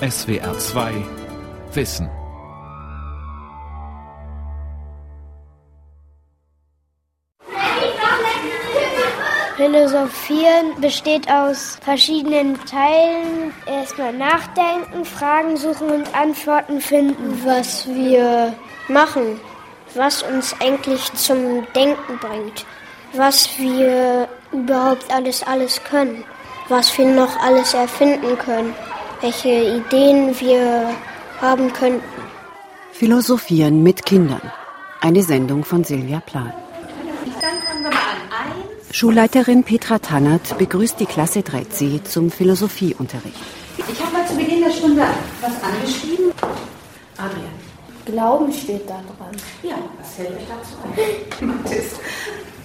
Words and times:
SWR 0.00 0.58
2 0.58 0.92
Wissen. 1.72 2.10
Philosophieren 9.56 10.78
besteht 10.82 11.30
aus 11.30 11.78
verschiedenen 11.82 12.62
Teilen. 12.66 13.54
Erstmal 13.64 14.12
nachdenken, 14.12 15.06
Fragen 15.06 15.56
suchen 15.56 15.88
und 15.90 16.14
Antworten 16.14 16.82
finden, 16.82 17.40
was 17.46 17.88
wir 17.88 18.54
machen, 18.88 19.40
was 19.94 20.22
uns 20.22 20.54
eigentlich 20.60 21.10
zum 21.14 21.66
Denken 21.74 22.18
bringt, 22.18 22.66
was 23.14 23.58
wir 23.58 24.28
überhaupt 24.52 25.10
alles 25.10 25.42
alles 25.42 25.82
können, 25.84 26.22
was 26.68 26.96
wir 26.98 27.06
noch 27.06 27.34
alles 27.40 27.72
erfinden 27.72 28.36
können, 28.36 28.74
welche 29.20 29.48
Ideen 29.48 30.38
wir 30.40 30.90
haben 31.40 31.72
könnten. 31.72 32.02
Philosophieren 32.92 33.82
mit 33.82 34.04
Kindern. 34.04 34.40
Eine 35.00 35.22
Sendung 35.22 35.64
von 35.64 35.84
Silvia 35.84 36.20
Plan. 36.20 36.52
Schulleiterin 38.90 39.62
Petra 39.62 39.98
Tannert 39.98 40.56
begrüßt 40.56 40.98
die 40.98 41.06
Klasse 41.06 41.40
3c 41.40 42.04
zum 42.04 42.30
Philosophieunterricht. 42.30 43.36
Ich 43.76 44.02
habe 44.02 44.12
mal 44.12 44.26
zu 44.26 44.36
Beginn 44.36 44.62
der 44.62 44.70
Stunde 44.70 45.02
was 45.42 45.62
angeschrieben. 45.62 46.32
Adrian. 47.18 47.66
Glauben 48.06 48.52
steht 48.52 48.88
da 48.88 48.94
dran. 49.02 49.36
Ja, 49.62 49.76
was 49.98 50.14
fällt 50.14 50.30
euch 50.30 50.46
dazu 50.48 50.76
ein? 51.40 51.50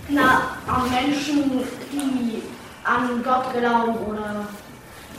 Na, 0.10 0.58
an 0.68 0.90
Menschen, 0.90 1.52
die 1.92 2.42
an 2.84 3.24
Gott 3.24 3.54
glauben 3.54 3.98
oder 4.08 4.48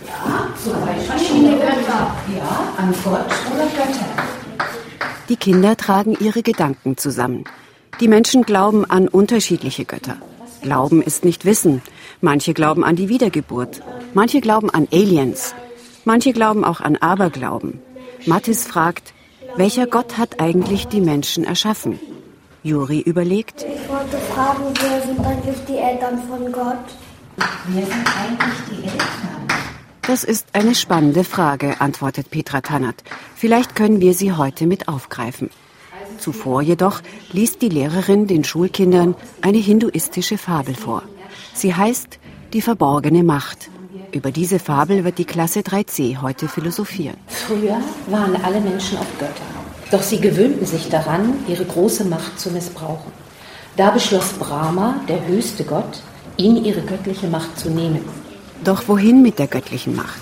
Ja, 0.06 0.48
zum 0.62 0.73
Beispiel. 0.84 1.02
verschiedene 1.05 1.56
Götter. 1.56 2.15
Ja, 2.37 2.73
an 2.79 2.95
Gott 3.05 3.27
oder 3.55 3.66
Götter. 3.77 4.09
Die 5.29 5.37
Kinder 5.37 5.76
tragen 5.76 6.16
ihre 6.21 6.43
Gedanken 6.43 6.96
zusammen. 6.96 7.45
Die 8.01 8.09
Menschen 8.09 8.43
glauben 8.43 8.85
an 8.85 9.09
unterschiedliche 9.09 9.85
Götter. 9.85 10.16
Glauben 10.63 11.02
ist 11.02 11.24
nicht 11.24 11.45
Wissen. 11.45 11.82
Manche 12.21 12.54
glauben 12.54 12.85
an 12.85 12.96
die 12.96 13.09
Wiedergeburt. 13.09 13.82
Manche 14.15 14.41
glauben 14.41 14.71
an 14.71 14.88
Aliens. 14.93 15.54
Manche 16.04 16.32
glauben 16.32 16.65
auch 16.65 16.80
an 16.80 16.96
Aberglauben. 16.96 17.80
Mathis 18.26 18.66
fragt, 18.66 19.13
welcher 19.57 19.87
Gott 19.87 20.19
hat 20.19 20.41
eigentlich 20.41 20.88
die 20.88 21.01
Menschen 21.01 21.45
erschaffen? 21.45 21.98
Juri 22.63 23.01
überlegt, 23.01 23.63
Ich 23.63 23.88
wollte 23.88 24.19
fragen, 24.32 24.65
wer 24.80 25.02
sind 25.02 25.21
eigentlich 25.26 25.57
die 25.69 25.79
Eltern 25.79 26.19
von 26.29 26.52
Gott? 26.52 26.87
Wer 27.69 27.85
sind 27.87 28.07
eigentlich 28.07 28.59
die 28.71 28.85
Eltern? 28.85 29.43
Das 30.06 30.24
ist 30.24 30.48
eine 30.52 30.74
spannende 30.74 31.24
Frage, 31.24 31.80
antwortet 31.80 32.30
Petra 32.30 32.60
Tannert. 32.60 33.02
Vielleicht 33.36 33.76
können 33.76 34.00
wir 34.00 34.14
sie 34.14 34.32
heute 34.32 34.66
mit 34.66 34.88
aufgreifen. 34.88 35.50
Zuvor 36.18 36.62
jedoch 36.62 37.00
liest 37.32 37.62
die 37.62 37.68
Lehrerin 37.68 38.26
den 38.26 38.45
Schulkindern 38.45 39.14
eine 39.40 39.58
hinduistische 39.58 40.38
Fabel 40.38 40.74
vor. 40.74 41.02
Sie 41.54 41.74
heißt 41.74 42.18
Die 42.52 42.62
verborgene 42.62 43.23
Macht. 43.23 43.70
Über 44.12 44.30
diese 44.30 44.58
Fabel 44.58 45.04
wird 45.04 45.18
die 45.18 45.24
Klasse 45.24 45.60
3c 45.60 46.20
heute 46.20 46.46
philosophieren. 46.46 47.16
Früher 47.28 47.80
waren 48.08 48.36
alle 48.45 48.60
Menschen 48.60 48.98
auch 48.98 49.18
Götter. 49.18 49.50
Doch 49.90 50.02
sie 50.02 50.20
gewöhnten 50.20 50.66
sich 50.66 50.88
daran, 50.90 51.34
ihre 51.48 51.64
große 51.64 52.04
Macht 52.04 52.38
zu 52.38 52.50
missbrauchen. 52.50 53.10
Da 53.76 53.90
beschloss 53.90 54.34
Brahma, 54.34 55.00
der 55.08 55.26
höchste 55.26 55.64
Gott, 55.64 56.02
ihnen 56.36 56.62
ihre 56.64 56.82
göttliche 56.82 57.26
Macht 57.28 57.58
zu 57.58 57.70
nehmen. 57.70 58.04
Doch 58.65 58.87
wohin 58.87 59.23
mit 59.23 59.38
der 59.38 59.49
göttlichen 59.49 59.96
Macht? 59.96 60.21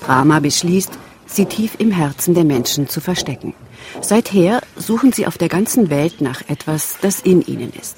Brahma 0.00 0.38
beschließt, 0.38 0.92
sie 1.26 1.46
tief 1.46 1.76
im 1.78 1.90
Herzen 1.90 2.34
der 2.34 2.44
Menschen 2.44 2.88
zu 2.88 3.00
verstecken. 3.00 3.52
Seither 4.00 4.60
suchen 4.76 5.12
sie 5.12 5.26
auf 5.26 5.38
der 5.38 5.48
ganzen 5.48 5.90
Welt 5.90 6.20
nach 6.20 6.42
etwas, 6.48 6.98
das 7.00 7.20
in 7.20 7.42
ihnen 7.42 7.72
ist. 7.72 7.96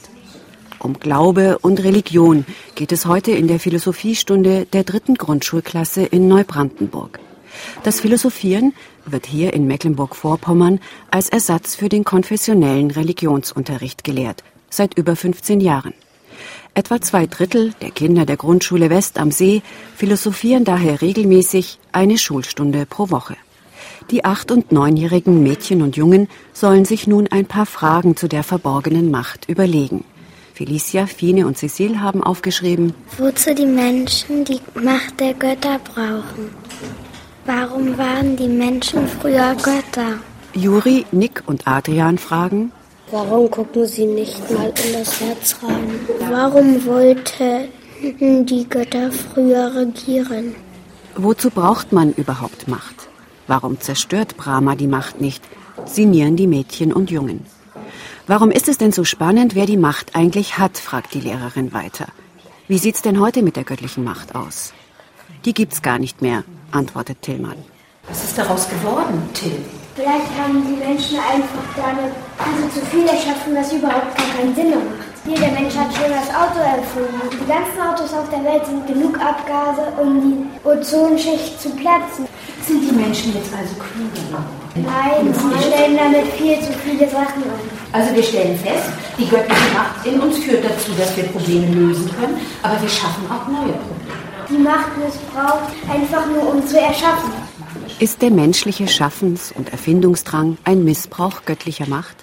Um 0.78 0.98
Glaube 0.98 1.58
und 1.58 1.82
Religion 1.82 2.46
geht 2.74 2.92
es 2.92 3.06
heute 3.06 3.32
in 3.32 3.48
der 3.48 3.60
Philosophiestunde 3.60 4.66
der 4.66 4.84
dritten 4.84 5.16
Grundschulklasse 5.16 6.04
in 6.04 6.28
Neubrandenburg. 6.28 7.18
Das 7.82 8.00
Philosophieren 8.00 8.72
wird 9.04 9.26
hier 9.26 9.52
in 9.52 9.66
Mecklenburg-Vorpommern 9.66 10.80
als 11.10 11.28
Ersatz 11.28 11.74
für 11.74 11.88
den 11.88 12.04
konfessionellen 12.04 12.90
Religionsunterricht 12.90 14.04
gelehrt, 14.04 14.42
seit 14.70 14.96
über 14.96 15.16
15 15.16 15.60
Jahren. 15.60 15.94
Etwa 16.76 17.00
zwei 17.00 17.26
Drittel 17.26 17.72
der 17.80 17.90
Kinder 17.90 18.26
der 18.26 18.36
Grundschule 18.36 18.90
West 18.90 19.18
am 19.18 19.30
See 19.30 19.62
philosophieren 19.96 20.66
daher 20.66 21.00
regelmäßig 21.00 21.78
eine 21.90 22.18
Schulstunde 22.18 22.84
pro 22.84 23.08
Woche. 23.08 23.34
Die 24.10 24.26
acht- 24.26 24.50
und 24.50 24.72
neunjährigen 24.72 25.42
Mädchen 25.42 25.80
und 25.80 25.96
Jungen 25.96 26.28
sollen 26.52 26.84
sich 26.84 27.06
nun 27.06 27.28
ein 27.28 27.46
paar 27.46 27.64
Fragen 27.64 28.14
zu 28.14 28.28
der 28.28 28.42
verborgenen 28.42 29.10
Macht 29.10 29.48
überlegen. 29.48 30.04
Felicia, 30.52 31.06
Fine 31.06 31.46
und 31.46 31.56
Cecile 31.56 32.02
haben 32.02 32.22
aufgeschrieben, 32.22 32.92
Wozu 33.16 33.54
die 33.54 33.64
Menschen 33.64 34.44
die 34.44 34.60
Macht 34.74 35.18
der 35.18 35.32
Götter 35.32 35.78
brauchen? 35.78 36.50
Warum 37.46 37.96
waren 37.96 38.36
die 38.36 38.48
Menschen 38.48 39.08
früher 39.08 39.54
Götter? 39.54 40.18
Juri, 40.52 41.06
Nick 41.10 41.42
und 41.46 41.66
Adrian 41.66 42.18
fragen, 42.18 42.70
Warum 43.10 43.50
gucken 43.50 43.86
sie 43.86 44.06
nicht 44.06 44.50
mal 44.50 44.72
in 44.84 44.92
das 44.92 45.20
Herz 45.20 45.56
rein? 45.62 46.00
Warum 46.28 46.84
wollten 46.86 47.68
die 48.46 48.68
Götter 48.68 49.10
früher 49.12 49.74
regieren? 49.74 50.54
wozu 51.18 51.50
braucht 51.50 51.92
man 51.92 52.12
überhaupt 52.12 52.68
Macht? 52.68 53.08
Warum 53.46 53.80
zerstört 53.80 54.36
Brahma 54.36 54.74
die 54.74 54.86
Macht 54.86 55.20
nicht? 55.20 55.42
Sinnieren 55.84 56.36
die 56.36 56.46
Mädchen 56.46 56.92
und 56.92 57.10
Jungen. 57.10 57.46
Warum 58.26 58.50
ist 58.50 58.68
es 58.68 58.76
denn 58.76 58.92
so 58.92 59.04
spannend, 59.04 59.54
wer 59.54 59.66
die 59.66 59.76
Macht 59.76 60.16
eigentlich 60.16 60.58
hat, 60.58 60.78
fragt 60.78 61.14
die 61.14 61.20
Lehrerin 61.20 61.72
weiter. 61.72 62.06
Wie 62.68 62.78
sieht's 62.78 63.02
denn 63.02 63.20
heute 63.20 63.42
mit 63.42 63.56
der 63.56 63.64
göttlichen 63.64 64.02
Macht 64.04 64.34
aus? 64.34 64.72
Die 65.44 65.54
gibt's 65.54 65.80
gar 65.80 65.98
nicht 65.98 66.22
mehr, 66.22 66.42
antwortet 66.72 67.22
Tillmann. 67.22 67.58
Was 68.08 68.24
ist 68.24 68.36
daraus 68.36 68.68
geworden, 68.68 69.22
Till? 69.32 69.58
Vielleicht 69.96 70.28
haben 70.36 70.60
die 70.60 70.76
Menschen 70.76 71.16
einfach 71.16 71.64
damit 71.74 72.12
also 72.36 72.68
zu 72.68 72.84
viel 72.92 73.08
erschaffen, 73.08 73.56
was 73.56 73.72
überhaupt 73.72 74.12
gar 74.12 74.28
keinen 74.36 74.54
Sinn 74.54 74.68
mehr 74.68 74.84
macht. 74.84 75.08
Jeder 75.24 75.48
Mensch 75.56 75.72
hat 75.72 75.88
schon 75.96 76.12
das 76.12 76.28
Auto 76.36 76.60
erfunden. 76.60 77.32
Die 77.32 77.48
ganzen 77.48 77.80
Autos 77.80 78.12
auf 78.12 78.28
der 78.28 78.44
Welt 78.44 78.60
sind 78.66 78.86
genug 78.86 79.16
Abgase, 79.16 79.88
um 79.96 80.20
die 80.20 80.68
Ozonschicht 80.68 81.58
zu 81.58 81.70
platzen. 81.70 82.28
Sind 82.60 82.84
die 82.84 82.92
Menschen 82.92 83.32
jetzt 83.32 83.48
also 83.56 83.72
klüger? 83.80 84.44
Nein, 84.76 85.32
sie 85.32 85.64
stellen 85.64 85.96
damit 85.96 86.28
viel 86.36 86.60
zu 86.60 86.76
viele 86.84 87.08
Sachen 87.08 87.48
an. 87.48 87.64
Also 87.92 88.14
wir 88.14 88.22
stellen 88.22 88.58
fest, 88.58 88.92
die 89.16 89.26
göttliche 89.26 89.72
Macht 89.72 90.04
in 90.04 90.20
uns 90.20 90.36
führt 90.44 90.62
dazu, 90.62 90.92
dass 90.98 91.16
wir 91.16 91.24
Probleme 91.24 91.72
lösen 91.72 92.10
können, 92.20 92.36
aber 92.62 92.76
wir 92.82 92.88
schaffen 92.88 93.24
auch 93.32 93.48
neue 93.48 93.72
Probleme. 93.72 94.12
Die 94.50 94.58
Macht 94.58 94.92
missbraucht 94.98 95.72
einfach 95.88 96.26
nur, 96.26 96.52
um 96.52 96.66
zu 96.66 96.78
erschaffen. 96.78 97.45
Ist 97.98 98.20
der 98.20 98.30
menschliche 98.30 98.88
Schaffens- 98.88 99.52
und 99.56 99.72
Erfindungsdrang 99.72 100.58
ein 100.64 100.84
Missbrauch 100.84 101.46
göttlicher 101.46 101.88
Macht? 101.88 102.16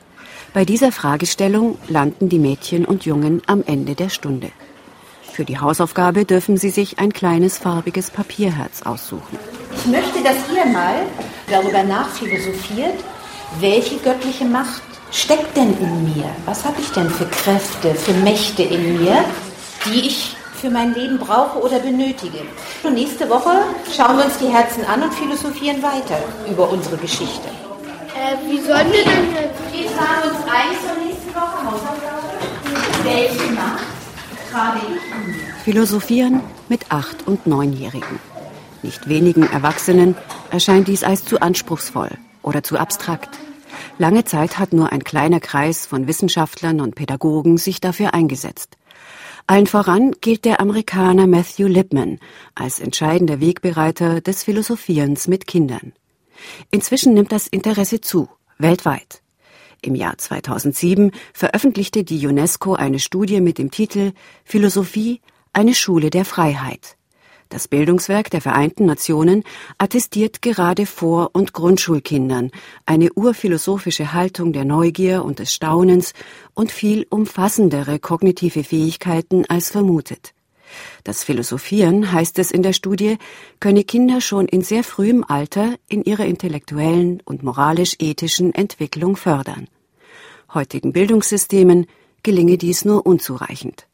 Bei 0.54 0.66
dieser 0.66 0.92
Fragestellung 0.92 1.80
landen 1.88 2.30
die 2.30 2.38
Mädchen 2.38 2.86
und 2.86 3.06
Jungen 3.06 3.42
am 3.48 3.64
Ende 3.66 3.96
der 3.96 4.10
Stunde. 4.10 4.52
Für 5.32 5.46
die 5.46 5.58
Hausaufgabe 5.58 6.26
dürfen 6.26 6.58
sie 6.58 6.70
sich 6.70 7.00
ein 7.00 7.12
kleines 7.12 7.58
farbiges 7.58 8.12
Papierherz 8.12 8.84
aussuchen. 8.84 9.40
Ich 9.76 9.88
möchte, 9.88 10.22
dass 10.22 10.38
ihr 10.56 10.72
mal 10.72 11.08
darüber 11.50 11.82
nachphilosophiert, 11.82 13.04
welche 13.60 13.98
göttliche 13.98 14.46
Macht 14.46 14.84
steckt 15.12 15.58
denn 15.58 15.76
in 15.80 16.04
mir? 16.04 16.30
Was 16.46 16.66
habe 16.66 16.80
ich 16.82 16.92
denn 16.92 17.10
für 17.10 17.26
Kräfte, 17.26 17.96
für 17.96 18.14
Mächte 18.14 18.62
in 18.62 19.02
mir, 19.02 19.26
die 19.88 20.02
ich 20.02 20.36
für 20.64 20.70
mein 20.70 20.94
Leben 20.94 21.18
brauche 21.18 21.60
oder 21.60 21.78
benötige? 21.80 22.40
Und 22.84 22.94
nächste 22.94 23.30
Woche 23.30 23.52
schauen 23.94 24.16
wir 24.18 24.24
uns 24.24 24.38
die 24.38 24.48
Herzen 24.48 24.86
an 24.86 25.04
und 25.04 25.14
philosophieren 25.14 25.84
weiter 25.84 26.18
über 26.50 26.72
unsere 26.72 26.96
Geschichte. 26.96 27.50
Äh, 28.16 28.38
wie 28.50 28.62
sollen 28.62 28.90
wir 28.94 29.04
denn 29.04 29.26
Wir 29.74 29.88
tragen 29.88 30.30
uns 30.30 30.40
ein 30.48 30.72
zur 30.86 31.04
nächsten 31.04 31.36
Woche 31.36 31.66
Hausaufgabe. 31.66 32.30
Welche 33.04 33.52
Macht 33.52 33.84
trage 34.50 34.80
ich 34.88 35.12
in 35.12 35.36
mir? 35.36 35.54
Philosophieren 35.66 36.40
mit 36.70 36.90
Acht- 36.94 37.28
und 37.28 37.46
Neunjährigen. 37.46 38.20
Nicht 38.84 39.10
wenigen 39.10 39.44
Erwachsenen 39.44 40.16
erscheint 40.50 40.88
dies 40.88 41.04
als 41.04 41.26
zu 41.26 41.42
anspruchsvoll 41.42 42.12
oder 42.42 42.64
zu 42.64 42.78
abstrakt. 42.78 43.38
Lange 43.98 44.24
Zeit 44.24 44.60
hat 44.60 44.72
nur 44.72 44.94
ein 44.94 45.04
kleiner 45.04 45.42
Kreis 45.42 45.86
von 45.86 46.08
Wissenschaftlern 46.08 46.80
und 46.80 46.96
Pädagogen 46.96 47.58
sich 47.58 47.82
dafür 47.82 48.14
eingesetzt. 48.14 48.78
Allen 49.46 49.68
voran 49.68 50.14
gilt 50.22 50.46
der 50.46 50.62
Amerikaner 50.62 51.28
Matthew 51.28 51.68
Lipman 51.68 52.20
als 52.56 52.80
entscheidender 52.80 53.42
Wegbereiter 53.42 54.22
des 54.22 54.44
Philosophierens 54.44 55.28
mit 55.28 55.48
Kindern. 55.48 55.92
Inzwischen 56.72 57.14
nimmt 57.14 57.34
das 57.34 57.48
Interesse 57.48 58.00
zu, 58.00 58.30
weltweit. 58.58 59.22
Im 59.82 59.96
Jahr 59.96 60.18
2007 60.18 61.12
veröffentlichte 61.34 62.06
die 62.06 62.26
UNESCO 62.26 62.76
eine 62.76 63.00
Studie 63.00 63.42
mit 63.42 63.58
dem 63.58 63.70
Titel 63.70 64.14
Philosophie, 64.46 65.20
eine 65.52 65.76
Schule 65.76 66.10
der 66.10 66.24
Freiheit. 66.24 66.96
Das 67.54 67.68
Bildungswerk 67.68 68.32
der 68.32 68.42
Vereinten 68.42 68.88
Nationen 68.88 69.44
attestiert 69.78 70.42
gerade 70.42 70.88
Vor- 70.88 71.30
und 71.34 71.54
Grundschulkindern 71.54 72.50
eine 72.88 73.14
urphilosophische 73.14 74.12
Haltung 74.12 74.54
der 74.54 74.66
Neugier 74.66 75.24
und 75.24 75.38
des 75.38 75.54
Staunens 75.54 76.14
und 76.56 76.72
viel 76.72 77.06
umfassendere 77.12 78.00
kognitive 78.00 78.64
Fähigkeiten 78.64 79.46
als 79.50 79.70
vermutet. 79.70 80.34
Das 81.04 81.24
Philosophieren, 81.24 82.12
heißt 82.12 82.40
es 82.40 82.50
in 82.50 82.64
der 82.64 82.74
Studie, 82.74 83.20
könne 83.60 83.84
Kinder 83.84 84.20
schon 84.20 84.48
in 84.48 84.64
sehr 84.64 84.84
frühem 84.84 85.24
Alter 85.24 85.76
in 85.88 86.04
ihrer 86.04 86.26
intellektuellen 86.26 87.22
und 87.24 87.44
moralisch-ethischen 87.44 88.56
Entwicklung 88.56 89.16
fördern. 89.16 89.68
Heutigen 90.56 90.92
Bildungssystemen 90.92 91.86
gelinge 92.24 92.58
dies 92.58 92.84
nur 92.84 93.06
unzureichend. 93.06 93.86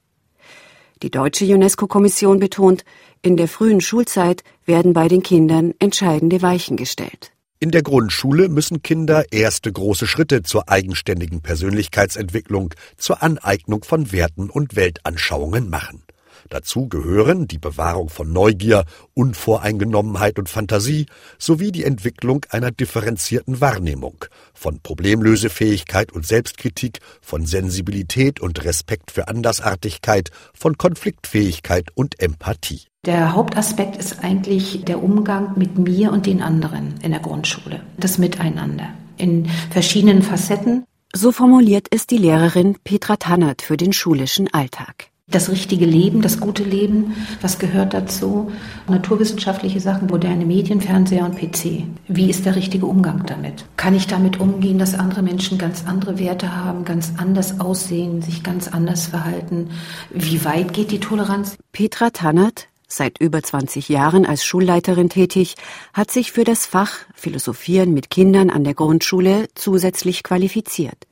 Die 1.02 1.12
deutsche 1.12 1.46
UNESCO-Kommission 1.46 2.40
betont, 2.40 2.84
in 3.22 3.38
der 3.38 3.48
frühen 3.48 3.80
Schulzeit 3.80 4.44
werden 4.66 4.92
bei 4.92 5.08
den 5.08 5.24
Kindern 5.24 5.74
entscheidende 5.80 6.42
Weichen 6.42 6.76
gestellt. 6.76 7.32
In 7.62 7.72
der 7.72 7.84
Grundschule 7.84 8.50
müssen 8.50 8.84
Kinder 8.84 9.24
erste 9.32 9.72
große 9.72 10.08
Schritte 10.08 10.44
zur 10.44 10.70
eigenständigen 10.70 11.42
Persönlichkeitsentwicklung, 11.42 12.74
zur 12.98 13.22
Aneignung 13.24 13.84
von 13.84 14.12
Werten 14.12 14.50
und 14.50 14.76
Weltanschauungen 14.76 15.70
machen. 15.70 16.04
Dazu 16.50 16.88
gehören 16.88 17.48
die 17.48 17.60
Bewahrung 17.60 18.10
von 18.10 18.34
Neugier, 18.34 18.86
Unvoreingenommenheit 19.14 20.40
und 20.40 20.50
Fantasie 20.50 21.06
sowie 21.38 21.72
die 21.72 21.84
Entwicklung 21.84 22.46
einer 22.50 22.72
differenzierten 22.72 23.62
Wahrnehmung, 23.62 24.26
von 24.56 24.80
Problemlösefähigkeit 24.82 26.12
und 26.12 26.26
Selbstkritik, 26.26 27.00
von 27.22 27.46
Sensibilität 27.46 28.40
und 28.40 28.64
Respekt 28.66 29.12
für 29.12 29.28
Andersartigkeit, 29.28 30.32
von 30.54 30.78
Konfliktfähigkeit 30.78 31.90
und 31.94 32.20
Empathie. 32.20 32.82
Der 33.06 33.34
Hauptaspekt 33.34 33.96
ist 33.96 34.24
eigentlich 34.24 34.84
der 34.86 35.02
Umgang 35.02 35.58
mit 35.58 35.78
mir 35.78 36.12
und 36.12 36.26
den 36.26 36.42
anderen 36.42 36.96
in 37.02 37.12
der 37.12 37.22
Grundschule, 37.22 37.82
das 37.98 38.18
Miteinander 38.18 38.90
in 39.18 39.48
verschiedenen 39.70 40.24
Facetten. 40.24 40.86
So 41.14 41.32
formuliert 41.32 41.88
es 41.92 42.08
die 42.08 42.18
Lehrerin 42.18 42.78
Petra 42.84 43.18
Tannert 43.18 43.62
für 43.62 43.78
den 43.78 43.94
schulischen 43.94 44.52
Alltag 44.54 45.10
das 45.32 45.50
richtige 45.50 45.86
Leben, 45.86 46.22
das 46.22 46.40
gute 46.40 46.64
Leben, 46.64 47.16
was 47.42 47.60
gehört 47.60 47.94
dazu? 47.94 48.52
Naturwissenschaftliche 48.88 49.80
Sachen, 49.80 50.08
moderne 50.08 50.46
Medien, 50.46 50.82
Fernseher 50.82 51.26
und 51.26 51.38
PC. 51.38 51.84
Wie 52.08 52.30
ist 52.30 52.46
der 52.46 52.56
richtige 52.56 52.88
Umgang 52.88 53.26
damit? 53.26 53.66
Kann 53.78 53.96
ich 53.96 54.08
damit 54.08 54.40
umgehen, 54.40 54.80
dass 54.80 54.96
andere 54.96 55.22
Menschen 55.22 55.58
ganz 55.58 55.86
andere 55.86 56.18
Werte 56.18 56.56
haben, 56.56 56.84
ganz 56.84 57.14
anders 57.18 57.60
aussehen, 57.60 58.22
sich 58.22 58.44
ganz 58.44 58.68
anders 58.68 59.08
verhalten? 59.08 59.70
Wie 60.10 60.44
weit 60.46 60.74
geht 60.74 60.92
die 60.92 61.00
Toleranz? 61.00 61.58
Petra 61.72 62.10
Tannert, 62.10 62.68
seit 62.88 63.20
über 63.20 63.44
20 63.44 63.88
Jahren 63.90 64.26
als 64.26 64.44
Schulleiterin 64.44 65.10
tätig, 65.10 65.56
hat 65.94 66.10
sich 66.10 66.32
für 66.32 66.44
das 66.44 66.66
Fach 66.66 66.94
Philosophieren 67.14 67.94
mit 67.94 68.10
Kindern 68.10 68.50
an 68.50 68.64
der 68.64 68.74
Grundschule 68.74 69.48
zusätzlich 69.54 70.24
qualifiziert. 70.24 71.06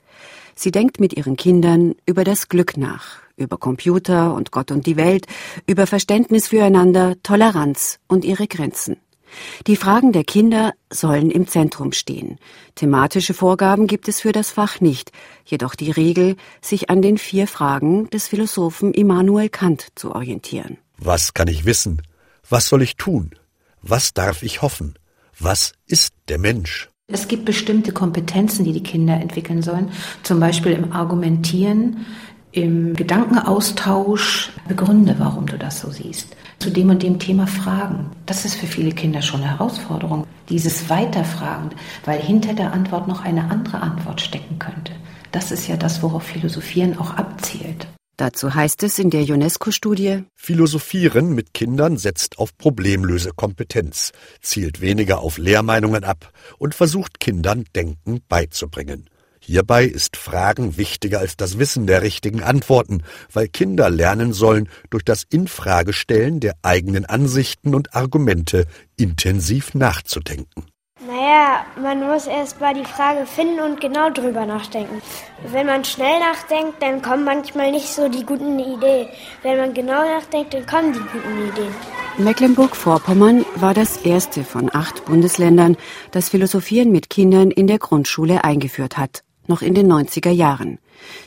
Sie 0.56 0.72
denkt 0.72 1.00
mit 1.00 1.14
ihren 1.14 1.36
Kindern 1.36 1.94
über 2.08 2.24
das 2.24 2.50
Glück 2.50 2.78
nach, 2.78 3.20
über 3.38 3.58
Computer 3.58 4.34
und 4.34 4.52
Gott 4.52 4.72
und 4.72 4.86
die 4.86 4.98
Welt, 4.98 5.26
über 5.66 5.88
Verständnis 5.88 6.50
füreinander, 6.50 7.16
Toleranz 7.24 8.00
und 8.08 8.26
ihre 8.26 8.48
Grenzen. 8.48 8.98
Die 9.68 9.76
Fragen 9.76 10.12
der 10.12 10.24
Kinder 10.24 10.74
sollen 10.92 11.32
im 11.32 11.48
Zentrum 11.48 11.92
stehen. 11.92 12.38
Thematische 12.76 13.34
Vorgaben 13.34 13.88
gibt 13.88 14.08
es 14.08 14.22
für 14.22 14.32
das 14.32 14.52
Fach 14.52 14.80
nicht, 14.82 15.12
jedoch 15.46 15.76
die 15.76 15.92
Regel, 15.92 16.36
sich 16.62 16.90
an 16.90 17.02
den 17.02 17.18
vier 17.18 17.48
Fragen 17.48 18.10
des 18.10 18.28
Philosophen 18.28 18.94
Immanuel 18.94 19.50
Kant 19.50 19.88
zu 19.96 20.14
orientieren. 20.14 20.78
Was 20.98 21.34
kann 21.34 21.48
ich 21.48 21.66
wissen? 21.66 22.02
Was 22.50 22.68
soll 22.68 22.82
ich 22.82 22.96
tun? 22.96 23.32
Was 23.82 24.14
darf 24.14 24.44
ich 24.44 24.62
hoffen? 24.62 24.96
Was 25.40 25.74
ist 25.86 26.14
der 26.30 26.40
Mensch? 26.40 26.90
Es 27.10 27.28
gibt 27.28 27.46
bestimmte 27.46 27.94
Kompetenzen, 27.94 28.66
die 28.66 28.74
die 28.74 28.84
Kinder 28.84 29.14
entwickeln 29.14 29.62
sollen, 29.62 29.92
zum 30.24 30.40
Beispiel 30.40 30.74
im 30.74 30.92
Argumentieren, 30.92 32.06
im 32.52 32.96
Gedankenaustausch 32.96 34.52
begründe, 34.68 35.16
warum 35.20 35.48
du 35.48 35.58
das 35.58 35.82
so 35.82 35.92
siehst. 35.92 36.36
Zu 36.60 36.70
dem 36.72 36.90
und 36.90 37.04
dem 37.04 37.20
Thema 37.20 37.46
fragen. 37.46 38.12
Das 38.26 38.46
ist 38.46 38.56
für 38.56 38.66
viele 38.66 38.92
Kinder 38.92 39.22
schon 39.22 39.42
eine 39.42 39.52
Herausforderung. 39.52 40.26
Dieses 40.50 40.90
Weiterfragen, 40.90 41.72
weil 42.06 42.20
hinter 42.20 42.54
der 42.54 42.74
Antwort 42.74 43.08
noch 43.08 43.24
eine 43.24 43.52
andere 43.52 43.82
Antwort 43.82 44.22
stecken 44.22 44.58
könnte. 44.58 44.94
Das 45.32 45.52
ist 45.52 45.68
ja 45.68 45.78
das, 45.78 46.02
worauf 46.02 46.24
Philosophieren 46.24 46.98
auch 46.98 47.12
abzielt. 47.12 47.88
Dazu 48.18 48.56
heißt 48.56 48.82
es 48.82 48.98
in 48.98 49.12
der 49.12 49.22
UNESCO-Studie, 49.22 50.24
Philosophieren 50.36 51.36
mit 51.36 51.54
Kindern 51.54 51.98
setzt 51.98 52.40
auf 52.40 52.58
Problemlösekompetenz, 52.58 54.12
zielt 54.42 54.82
weniger 54.82 55.20
auf 55.20 55.38
Lehrmeinungen 55.38 56.04
ab 56.04 56.32
und 56.58 56.74
versucht 56.74 57.20
Kindern 57.20 57.66
Denken 57.76 58.22
beizubringen. 58.28 59.08
Hierbei 59.50 59.86
ist 59.86 60.18
Fragen 60.18 60.76
wichtiger 60.76 61.20
als 61.20 61.38
das 61.38 61.58
Wissen 61.58 61.88
der 61.88 62.02
richtigen 62.02 62.44
Antworten, 62.44 63.02
weil 63.32 63.48
Kinder 63.48 63.90
lernen 63.90 64.34
sollen, 64.34 64.68
durch 64.90 65.06
das 65.06 65.24
Infragestellen 65.24 66.42
der 66.42 66.56
eigenen 66.64 67.06
Ansichten 67.06 67.74
und 67.74 67.96
Argumente 67.96 68.66
intensiv 68.98 69.74
nachzudenken. 69.74 70.66
Naja, 71.00 71.66
man 71.82 72.06
muss 72.06 72.28
erst 72.28 72.60
mal 72.60 72.74
die 72.74 72.84
Frage 72.84 73.26
finden 73.26 73.62
und 73.62 73.80
genau 73.80 74.10
drüber 74.10 74.46
nachdenken. 74.46 75.02
Wenn 75.50 75.66
man 75.66 75.86
schnell 75.86 76.20
nachdenkt, 76.20 76.82
dann 76.84 77.02
kommen 77.02 77.24
manchmal 77.24 77.72
nicht 77.72 77.88
so 77.88 78.10
die 78.10 78.26
guten 78.26 78.60
Ideen. 78.60 79.08
Wenn 79.44 79.58
man 79.60 79.74
genau 79.74 80.04
nachdenkt, 80.04 80.56
dann 80.56 80.66
kommen 80.66 80.92
die 80.92 81.00
guten 81.00 81.48
Ideen. 81.48 81.74
Mecklenburg-Vorpommern 82.18 83.46
war 83.56 83.74
das 83.74 83.96
erste 83.96 84.44
von 84.44 84.70
acht 84.74 85.06
Bundesländern, 85.06 85.78
das 86.12 86.28
Philosophieren 86.28 86.92
mit 86.92 87.10
Kindern 87.10 87.50
in 87.50 87.68
der 87.68 87.80
Grundschule 87.80 88.44
eingeführt 88.44 88.98
hat 88.98 89.24
noch 89.50 89.62
in 89.62 89.74
den 89.74 89.92
90er 89.92 90.32
Jahren. 90.32 90.80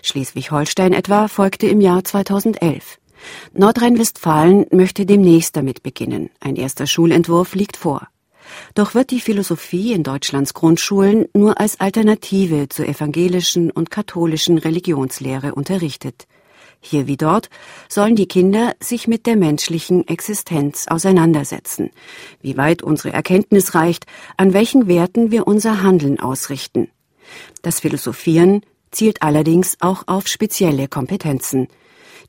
Schleswig-Holstein 0.02 0.93
etwa 0.93 1.28
folgte 1.28 1.67
im 1.67 1.81
Jahr 1.81 2.05
2011. 2.05 2.99
Nordrhein-Westfalen 3.52 4.67
möchte 4.70 5.06
demnächst 5.06 5.56
damit 5.56 5.82
beginnen. 5.82 6.31
Ein 6.40 6.56
erster 6.56 6.87
Schulentwurf 6.87 7.55
liegt 7.55 7.76
vor. 7.76 8.08
Doch 8.75 8.94
wird 8.94 9.11
die 9.11 9.20
Philosophie 9.20 9.93
in 9.93 10.02
Deutschlands 10.02 10.55
Grundschulen 10.55 11.26
nur 11.34 11.61
als 11.61 11.81
Alternative 11.81 12.69
zur 12.69 12.88
evangelischen 12.88 13.70
und 13.70 13.90
katholischen 13.90 14.58
Religionslehre 14.58 15.55
unterrichtet. 15.55 16.26
Hier 16.82 17.06
wie 17.06 17.19
dort 17.19 17.50
sollen 17.88 18.16
die 18.16 18.26
Kinder 18.26 18.75
sich 18.81 19.06
mit 19.06 19.26
der 19.26 19.37
menschlichen 19.37 20.08
Existenz 20.08 20.87
auseinandersetzen, 20.88 21.90
wie 22.40 22.56
weit 22.56 22.82
unsere 22.82 23.12
Erkenntnis 23.12 23.75
reicht, 23.75 24.06
an 24.38 24.55
welchen 24.55 24.88
Werten 24.88 25.31
wir 25.31 25.46
unser 25.46 25.83
Handeln 25.83 26.18
ausrichten. 26.18 26.88
Das 27.62 27.80
Philosophieren 27.80 28.62
zielt 28.90 29.22
allerdings 29.22 29.76
auch 29.80 30.04
auf 30.06 30.26
spezielle 30.26 30.88
Kompetenzen. 30.88 31.68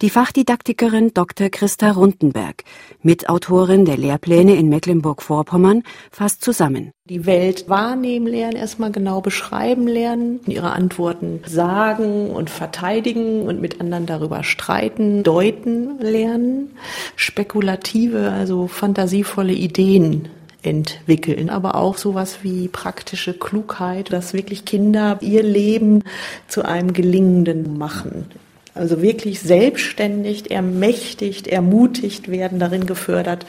Die 0.02 0.10
Fachdidaktikerin 0.10 1.14
Dr. 1.14 1.50
Christa 1.50 1.92
Rundenberg, 1.92 2.64
Mitautorin 3.04 3.86
der 3.86 3.98
Lehrpläne 3.98 4.56
in 4.56 4.68
Mecklenburg-Vorpommern, 4.68 5.84
fasst 6.10 6.44
zusammen. 6.44 6.92
Die 7.08 7.28
Welt 7.28 7.70
wahrnehmen 7.70 8.26
lernen, 8.26 8.56
erstmal 8.56 8.92
genau 8.92 9.22
beschreiben 9.22 9.88
lernen, 9.88 10.40
ihre 10.48 10.72
Antworten 10.72 11.42
sagen 11.46 12.32
und 12.32 12.50
verteidigen 12.50 13.44
und 13.44 13.62
mit 13.62 13.80
anderen 13.80 14.08
darüber 14.08 14.44
streiten, 14.44 15.22
deuten 15.22 16.00
lernen, 16.00 16.72
spekulative, 17.16 18.32
also 18.32 18.66
fantasievolle 18.66 19.54
Ideen 19.54 20.30
entwickeln, 20.64 21.50
aber 21.50 21.76
auch 21.76 21.98
sowas 21.98 22.40
wie 22.44 22.68
praktische 22.68 23.34
Klugheit, 23.34 24.14
dass 24.14 24.34
wirklich 24.34 24.66
Kinder 24.66 25.18
ihr 25.22 25.44
Leben 25.44 26.04
zu 26.48 26.64
einem 26.64 26.94
gelingenden 26.94 27.78
machen. 27.78 28.26
Also 28.74 29.02
wirklich 29.02 29.42
selbstständig, 29.42 30.50
ermächtigt, 30.50 31.48
ermutigt 31.48 32.32
werden, 32.32 32.60
darin 32.60 32.86
gefördert, 32.86 33.46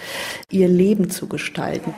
ihr 0.51 0.69
Leben 0.69 1.11
zu 1.11 1.29
gestalten. 1.29 1.95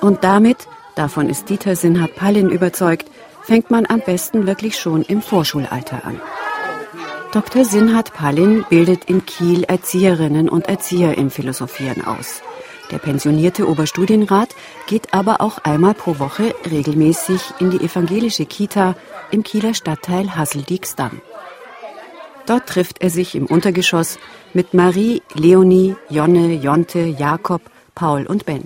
Und 0.00 0.24
damit, 0.24 0.56
davon 0.94 1.28
ist 1.28 1.50
Dieter 1.50 1.76
Sinhardt-Pallin 1.76 2.48
überzeugt, 2.48 3.10
fängt 3.42 3.70
man 3.70 3.84
am 3.86 4.00
besten 4.00 4.46
wirklich 4.46 4.78
schon 4.78 5.02
im 5.02 5.20
Vorschulalter 5.20 6.04
an. 6.06 6.20
Dr. 7.32 7.64
Sinhard 7.64 8.12
Pallin 8.12 8.64
bildet 8.68 9.04
in 9.04 9.24
Kiel 9.24 9.62
Erzieherinnen 9.62 10.48
und 10.48 10.68
Erzieher 10.68 11.16
im 11.16 11.30
Philosophieren 11.30 12.04
aus. 12.04 12.42
Der 12.90 12.98
pensionierte 12.98 13.68
Oberstudienrat 13.68 14.48
geht 14.88 15.14
aber 15.14 15.40
auch 15.40 15.58
einmal 15.58 15.94
pro 15.94 16.18
Woche 16.18 16.56
regelmäßig 16.68 17.40
in 17.60 17.70
die 17.70 17.80
evangelische 17.84 18.46
Kita 18.46 18.96
im 19.30 19.44
Kieler 19.44 19.74
Stadtteil 19.74 20.34
Hasseldiegsdamm. 20.34 21.20
Dort 22.46 22.66
trifft 22.66 23.00
er 23.00 23.10
sich 23.10 23.36
im 23.36 23.46
Untergeschoss 23.46 24.18
mit 24.52 24.74
Marie, 24.74 25.22
Leonie, 25.34 25.94
Jonne, 26.08 26.54
Jonte, 26.54 26.98
Jakob, 26.98 27.62
Paul 27.94 28.26
und 28.26 28.44
Ben. 28.44 28.64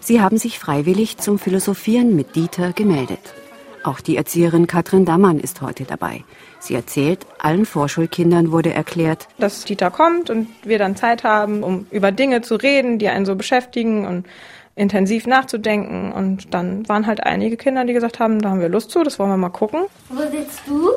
Sie 0.00 0.22
haben 0.22 0.38
sich 0.38 0.58
freiwillig 0.58 1.18
zum 1.18 1.38
Philosophieren 1.38 2.16
mit 2.16 2.34
Dieter 2.34 2.72
gemeldet. 2.72 3.34
Auch 3.82 4.00
die 4.00 4.16
Erzieherin 4.16 4.66
Katrin 4.66 5.04
Dammann 5.04 5.40
ist 5.40 5.62
heute 5.62 5.84
dabei. 5.84 6.24
Sie 6.58 6.74
erzählt, 6.74 7.26
allen 7.38 7.64
Vorschulkindern 7.64 8.52
wurde 8.52 8.74
erklärt, 8.74 9.28
dass 9.38 9.64
Dieter 9.64 9.90
kommt 9.90 10.28
und 10.28 10.48
wir 10.62 10.78
dann 10.78 10.96
Zeit 10.96 11.24
haben, 11.24 11.62
um 11.62 11.86
über 11.90 12.12
Dinge 12.12 12.42
zu 12.42 12.56
reden, 12.56 12.98
die 12.98 13.08
einen 13.08 13.24
so 13.24 13.36
beschäftigen 13.36 14.06
und 14.06 14.26
intensiv 14.74 15.26
nachzudenken. 15.26 16.12
Und 16.12 16.52
dann 16.54 16.88
waren 16.88 17.06
halt 17.06 17.24
einige 17.24 17.56
Kinder, 17.56 17.84
die 17.84 17.92
gesagt 17.92 18.20
haben, 18.20 18.40
da 18.40 18.50
haben 18.50 18.60
wir 18.60 18.68
Lust 18.68 18.90
zu, 18.90 19.02
das 19.02 19.18
wollen 19.18 19.30
wir 19.30 19.36
mal 19.36 19.48
gucken. 19.50 19.86
Wo 20.08 20.22
sitzt 20.22 20.62
du? 20.66 20.88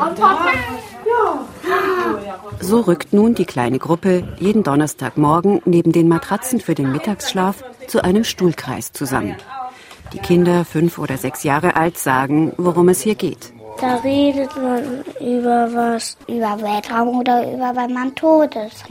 Und 0.00 0.14
Papa? 0.14 0.50
So 2.60 2.80
rückt 2.80 3.12
nun 3.12 3.34
die 3.34 3.44
kleine 3.44 3.78
Gruppe 3.78 4.24
jeden 4.38 4.62
Donnerstagmorgen 4.62 5.62
neben 5.64 5.92
den 5.92 6.08
Matratzen 6.08 6.60
für 6.60 6.74
den 6.74 6.92
Mittagsschlaf 6.92 7.62
zu 7.86 8.02
einem 8.02 8.24
Stuhlkreis 8.24 8.92
zusammen. 8.92 9.36
Die 10.12 10.18
Kinder, 10.18 10.64
fünf 10.64 10.98
oder 10.98 11.16
sechs 11.16 11.42
Jahre 11.42 11.76
alt, 11.76 11.98
sagen, 11.98 12.52
worum 12.58 12.88
es 12.90 13.00
hier 13.00 13.14
geht. 13.14 13.52
Da 13.80 13.96
redet 13.96 14.54
man 14.56 15.02
über 15.20 15.68
was, 15.72 16.16
über 16.28 16.60
Weltraum 16.60 17.18
oder 17.20 17.52
über 17.52 17.74
wenn 17.74 17.94
man 17.94 18.14
tot 18.14 18.54
ist. 18.54 18.84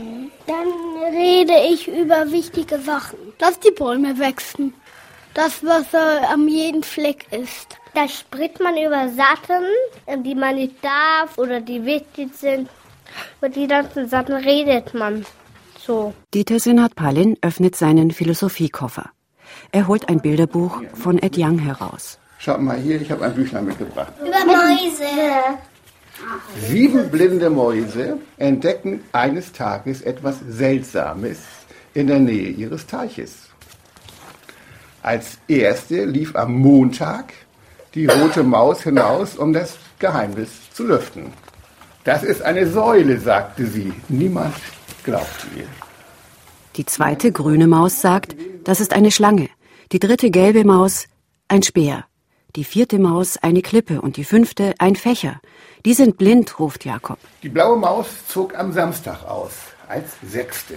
Dann 0.48 1.14
rede 1.14 1.54
ich 1.72 1.88
über 1.88 2.32
wichtige 2.32 2.80
Sachen, 2.80 3.18
dass 3.38 3.60
die 3.60 3.72
Bäume 3.72 4.20
wachsen, 4.20 4.74
das 5.34 5.64
Wasser 5.64 6.30
am 6.30 6.48
jeden 6.48 6.84
Fleck 6.84 7.26
ist. 7.32 7.78
Da 7.94 8.08
spricht 8.08 8.60
man 8.60 8.76
über 8.76 9.10
Sachen, 9.10 10.24
die 10.24 10.36
man 10.36 10.56
nicht 10.56 10.84
darf 10.84 11.38
oder 11.38 11.62
die 11.62 11.86
wichtig 11.86 12.34
sind. 12.36 12.68
Über 13.40 13.50
die 13.50 13.68
ganzen 13.68 14.08
Sachen 14.08 14.36
redet 14.36 14.94
man 14.94 15.26
so. 15.78 16.14
Dieter 16.34 16.60
Sinat-Pallin 16.60 17.38
öffnet 17.42 17.76
seinen 17.76 18.12
Philosophiekoffer. 18.12 19.12
Er 19.74 19.88
holt 19.88 20.10
ein 20.10 20.20
Bilderbuch 20.20 20.82
von 20.94 21.18
Ed 21.20 21.38
Young 21.38 21.58
heraus. 21.60 22.18
Schaut 22.40 22.60
mal 22.60 22.78
hier, 22.78 23.00
ich 23.00 23.10
habe 23.10 23.24
ein 23.24 23.34
Büchlein 23.34 23.66
mitgebracht. 23.66 24.12
Über 24.20 24.46
Mäuse. 24.46 25.06
Sieben 26.68 27.10
blinde 27.10 27.50
Mäuse 27.50 28.18
entdecken 28.38 29.02
eines 29.14 29.54
Tages 29.54 30.02
etwas 30.02 30.40
Seltsames 30.48 31.40
in 31.94 32.08
der 32.08 32.20
Nähe 32.20 32.50
ihres 32.50 32.86
Teiches. 32.86 33.50
Als 35.02 35.38
erste 35.48 36.04
lief 36.06 36.36
am 36.36 36.54
Montag 36.54 37.34
die 37.94 38.08
rote 38.08 38.44
Maus 38.44 38.84
hinaus, 38.84 39.38
um 39.38 39.54
das 39.54 39.78
Geheimnis 40.00 40.50
zu 40.74 40.86
lüften. 40.86 41.34
Das 42.04 42.24
ist 42.24 42.42
eine 42.42 42.68
Säule, 42.68 43.20
sagte 43.20 43.66
sie. 43.68 43.94
Niemand 44.10 44.56
glaubte 45.04 45.48
ihr. 45.56 45.68
Die 46.76 46.86
zweite 46.86 47.32
grüne 47.32 47.68
Maus 47.68 48.02
sagt, 48.02 48.36
das 48.64 48.80
ist 48.80 48.94
eine 48.94 49.12
Schlange. 49.12 49.50
Die 49.92 50.00
dritte 50.00 50.32
gelbe 50.32 50.64
Maus, 50.64 51.10
ein 51.50 51.64
Speer. 51.64 52.06
Die 52.56 52.64
vierte 52.64 52.98
Maus 52.98 53.36
eine 53.36 53.62
Klippe 53.62 54.00
und 54.00 54.16
die 54.16 54.24
fünfte 54.24 54.74
ein 54.80 54.96
Fächer. 54.96 55.42
Die 55.84 55.94
sind 55.94 56.18
blind, 56.18 56.60
ruft 56.60 56.86
Jakob. 56.86 57.20
Die 57.44 57.50
blaue 57.50 57.76
Maus 57.76 58.08
zog 58.26 58.58
am 58.58 58.72
Samstag 58.72 59.26
aus, 59.28 59.52
als 59.90 60.06
sechste. 60.26 60.76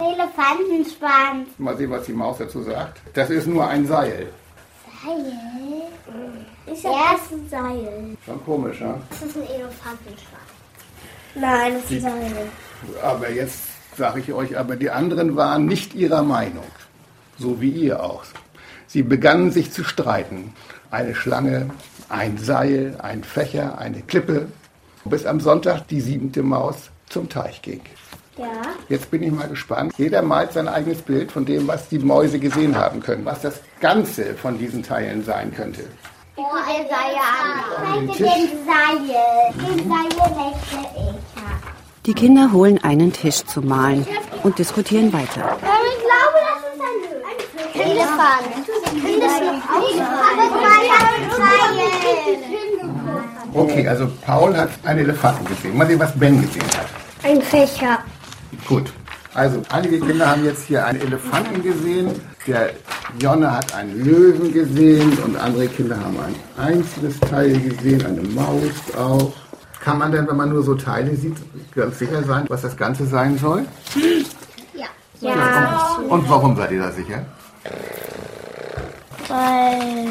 Elefantenschwanz. 0.00 1.50
Mal 1.58 1.76
sehen, 1.76 1.92
was 1.92 2.06
die 2.06 2.14
Maus 2.14 2.38
dazu 2.38 2.64
sagt. 2.64 3.00
Das 3.14 3.30
ist 3.30 3.46
nur 3.46 3.64
ein 3.68 3.86
Seil. 3.86 4.26
Seil? 5.04 6.74
Ist 6.74 6.82
ja 6.82 6.90
erst 6.90 7.30
ein 7.30 7.48
Seil. 7.48 8.16
Schon 8.24 8.44
komisch, 8.44 8.80
ja? 8.80 9.00
Das 9.08 9.22
ist 9.22 9.36
ein 9.36 9.42
Elefantenschwanz. 9.44 10.50
Nein, 11.36 11.74
das 11.74 11.90
ist 11.92 12.04
ein 12.04 12.34
Seil. 12.34 12.48
Aber 13.04 13.30
jetzt 13.30 13.60
sage 13.96 14.18
ich 14.18 14.32
euch, 14.32 14.58
aber 14.58 14.74
die 14.74 14.90
anderen 14.90 15.36
waren 15.36 15.66
nicht 15.66 15.94
ihrer 15.94 16.24
Meinung. 16.24 16.64
So 17.38 17.60
wie 17.60 17.70
ihr 17.70 18.02
auch. 18.02 18.24
Sie 18.86 19.02
begannen 19.02 19.50
sich 19.50 19.72
zu 19.72 19.84
streiten. 19.84 20.54
Eine 20.90 21.14
Schlange, 21.14 21.70
ein 22.08 22.38
Seil, 22.38 22.96
ein 23.02 23.24
Fächer, 23.24 23.78
eine 23.78 24.02
Klippe. 24.02 24.48
Bis 25.04 25.26
am 25.26 25.40
Sonntag 25.40 25.88
die 25.88 26.00
siebente 26.00 26.42
Maus 26.42 26.90
zum 27.08 27.28
Teich 27.28 27.62
ging. 27.62 27.80
Ja. 28.36 28.46
Jetzt 28.88 29.10
bin 29.10 29.22
ich 29.22 29.32
mal 29.32 29.48
gespannt. 29.48 29.94
Jeder 29.96 30.22
malt 30.22 30.52
sein 30.52 30.68
eigenes 30.68 31.02
Bild 31.02 31.32
von 31.32 31.44
dem, 31.44 31.66
was 31.68 31.88
die 31.88 31.98
Mäuse 31.98 32.38
gesehen 32.38 32.76
haben 32.76 33.00
können, 33.00 33.24
was 33.24 33.40
das 33.40 33.60
Ganze 33.80 34.34
von 34.34 34.58
diesen 34.58 34.82
Teilen 34.82 35.24
sein 35.24 35.54
könnte. 35.54 35.84
Oh, 36.36 36.42
ein 36.42 36.86
Seil 36.88 38.10
Ich 38.12 38.20
möchte 38.20 38.22
den 38.24 38.66
Seil. 38.66 38.98
Den 39.54 39.88
Seil 39.88 40.30
möchte 40.36 40.76
ich 40.94 41.42
haben. 41.42 41.76
Die 42.04 42.14
Kinder 42.14 42.52
holen 42.52 42.78
einen 42.84 43.12
Tisch 43.12 43.42
zum 43.44 43.66
Malen 43.66 44.06
und 44.42 44.58
diskutieren 44.58 45.12
weiter. 45.12 45.56
Ich 45.56 45.98
glaube, 46.04 46.38
das 46.46 46.60
ist 46.62 47.80
ein 47.80 47.85
Elefant. 47.96 48.44
Okay, 53.54 53.88
also 53.88 54.08
Paul 54.24 54.56
hat 54.56 54.70
einen 54.84 55.00
Elefanten 55.00 55.46
gesehen. 55.46 55.76
Mal 55.76 55.86
sehen, 55.86 55.98
was 55.98 56.12
Ben 56.18 56.40
gesehen 56.42 56.66
hat. 56.76 56.86
Ein 57.22 57.40
Fächer. 57.40 57.98
Gut. 58.68 58.92
Also, 59.34 59.60
einige 59.70 60.00
Kinder 60.00 60.30
haben 60.30 60.44
jetzt 60.44 60.66
hier 60.66 60.86
einen 60.86 61.00
Elefanten 61.00 61.62
gesehen. 61.62 62.10
Der 62.46 62.70
Jonne 63.20 63.54
hat 63.54 63.74
einen 63.74 64.04
Löwen 64.04 64.52
gesehen 64.52 65.18
und 65.24 65.36
andere 65.36 65.66
Kinder 65.68 65.96
haben 65.98 66.16
ein 66.20 66.34
einzelnes 66.56 67.18
Teil 67.20 67.58
gesehen, 67.60 68.04
eine 68.06 68.22
Maus 68.22 68.72
auch. 68.96 69.32
Kann 69.80 69.98
man 69.98 70.10
denn, 70.10 70.26
wenn 70.26 70.36
man 70.36 70.48
nur 70.48 70.62
so 70.62 70.74
Teile 70.74 71.14
sieht, 71.16 71.36
ganz 71.74 71.98
sicher 71.98 72.22
sein, 72.24 72.46
was 72.48 72.62
das 72.62 72.76
Ganze 72.76 73.06
sein 73.06 73.38
soll? 73.38 73.66
Ja. 74.74 74.86
Ja. 75.20 75.98
Und 76.08 76.28
warum 76.28 76.56
seid 76.56 76.72
ihr 76.72 76.80
da 76.80 76.92
sicher? 76.92 77.24
Weil. 79.28 80.08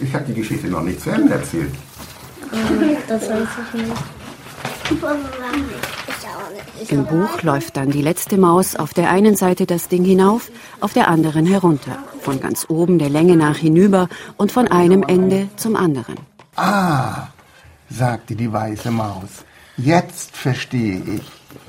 Ich 0.00 0.14
habe 0.14 0.24
die 0.24 0.34
Geschichte 0.34 0.68
noch 0.68 0.82
nicht 0.82 1.00
zu 1.00 1.10
Ende 1.10 1.34
erzählt. 1.34 1.74
Das 3.08 3.28
weiß 3.28 3.48
ich 3.74 3.82
nicht. 3.82 3.92
Im 6.88 7.06
Buch 7.06 7.42
läuft 7.42 7.76
dann 7.76 7.90
die 7.90 8.02
letzte 8.02 8.38
Maus 8.38 8.76
auf 8.76 8.92
der 8.94 9.10
einen 9.10 9.36
Seite 9.36 9.66
das 9.66 9.88
Ding 9.88 10.04
hinauf, 10.04 10.50
auf 10.80 10.92
der 10.92 11.08
anderen 11.08 11.46
herunter, 11.46 11.98
von 12.20 12.40
ganz 12.40 12.66
oben 12.68 12.98
der 12.98 13.08
Länge 13.08 13.36
nach 13.36 13.56
hinüber 13.56 14.08
und 14.36 14.52
von 14.52 14.68
einem 14.68 15.02
Ende 15.02 15.48
zum 15.56 15.76
anderen. 15.76 16.16
Ah, 16.56 17.28
sagte 17.88 18.34
die 18.34 18.52
weiße 18.52 18.90
Maus. 18.90 19.44
Jetzt 19.76 20.36
verstehe 20.36 21.00
ich. 21.00 21.22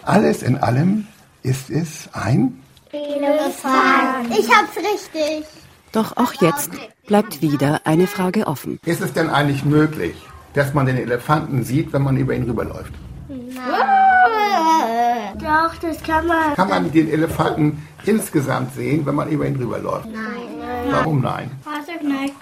Alles 0.04 0.44
in 0.44 0.58
allem 0.58 1.08
ist 1.44 1.70
es 1.70 2.10
ein 2.14 2.63
Elefant. 2.94 4.30
Ich 4.38 4.50
hab's 4.50 4.78
richtig. 4.78 5.46
Doch 5.92 6.16
auch 6.18 6.34
jetzt 6.42 6.72
bleibt 7.08 7.42
wieder 7.42 7.82
eine 7.86 8.08
Frage 8.08 8.48
offen. 8.48 8.80
Ist 8.86 9.02
es 9.02 9.14
denn 9.14 9.30
eigentlich 9.30 9.66
möglich, 9.66 10.16
dass 10.54 10.74
man 10.74 10.86
den 10.86 10.98
Elefanten 10.98 11.64
sieht, 11.64 11.92
wenn 11.94 12.04
man 12.04 12.18
über 12.18 12.34
ihn 12.36 12.44
rüberläuft? 12.44 12.94
Doch, 15.40 15.76
das 15.82 16.04
kann 16.04 16.28
man. 16.28 16.54
Kann 16.56 16.70
man 16.70 16.92
den 16.92 17.12
Elefanten 17.12 17.86
insgesamt 18.06 18.76
sehen, 18.76 19.06
wenn 19.06 19.16
man 19.16 19.30
über 19.30 19.48
ihn 19.48 19.56
rüberläuft? 19.56 20.08
Nein. 20.12 20.92
Warum 20.92 21.22
nein? 21.22 21.50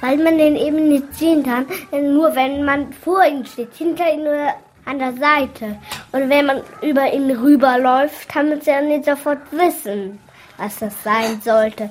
Weil 0.02 0.18
man 0.18 0.38
den 0.38 0.56
eben 0.56 0.90
nicht 0.90 1.14
sehen 1.14 1.44
kann, 1.44 1.66
nur 1.92 2.36
wenn 2.36 2.66
man 2.66 2.92
vor 2.92 3.24
ihm 3.26 3.46
steht, 3.46 3.74
hinter 3.76 4.12
ihm 4.14 4.22
oder 4.22 4.56
an 4.86 5.00
der 5.00 5.14
Seite. 5.14 5.78
Und 6.12 6.30
wenn 6.30 6.46
man 6.46 6.62
über 6.82 7.14
ihn 7.14 7.32
rüberläuft, 7.32 8.28
kann 8.28 8.50
man 8.50 8.58
es 8.60 8.66
ja 8.66 8.82
nicht 8.82 9.06
sofort 9.06 9.40
wissen, 9.52 10.20
was 10.58 10.80
das 10.80 11.04
sein 11.04 11.42
sollte. 11.42 11.90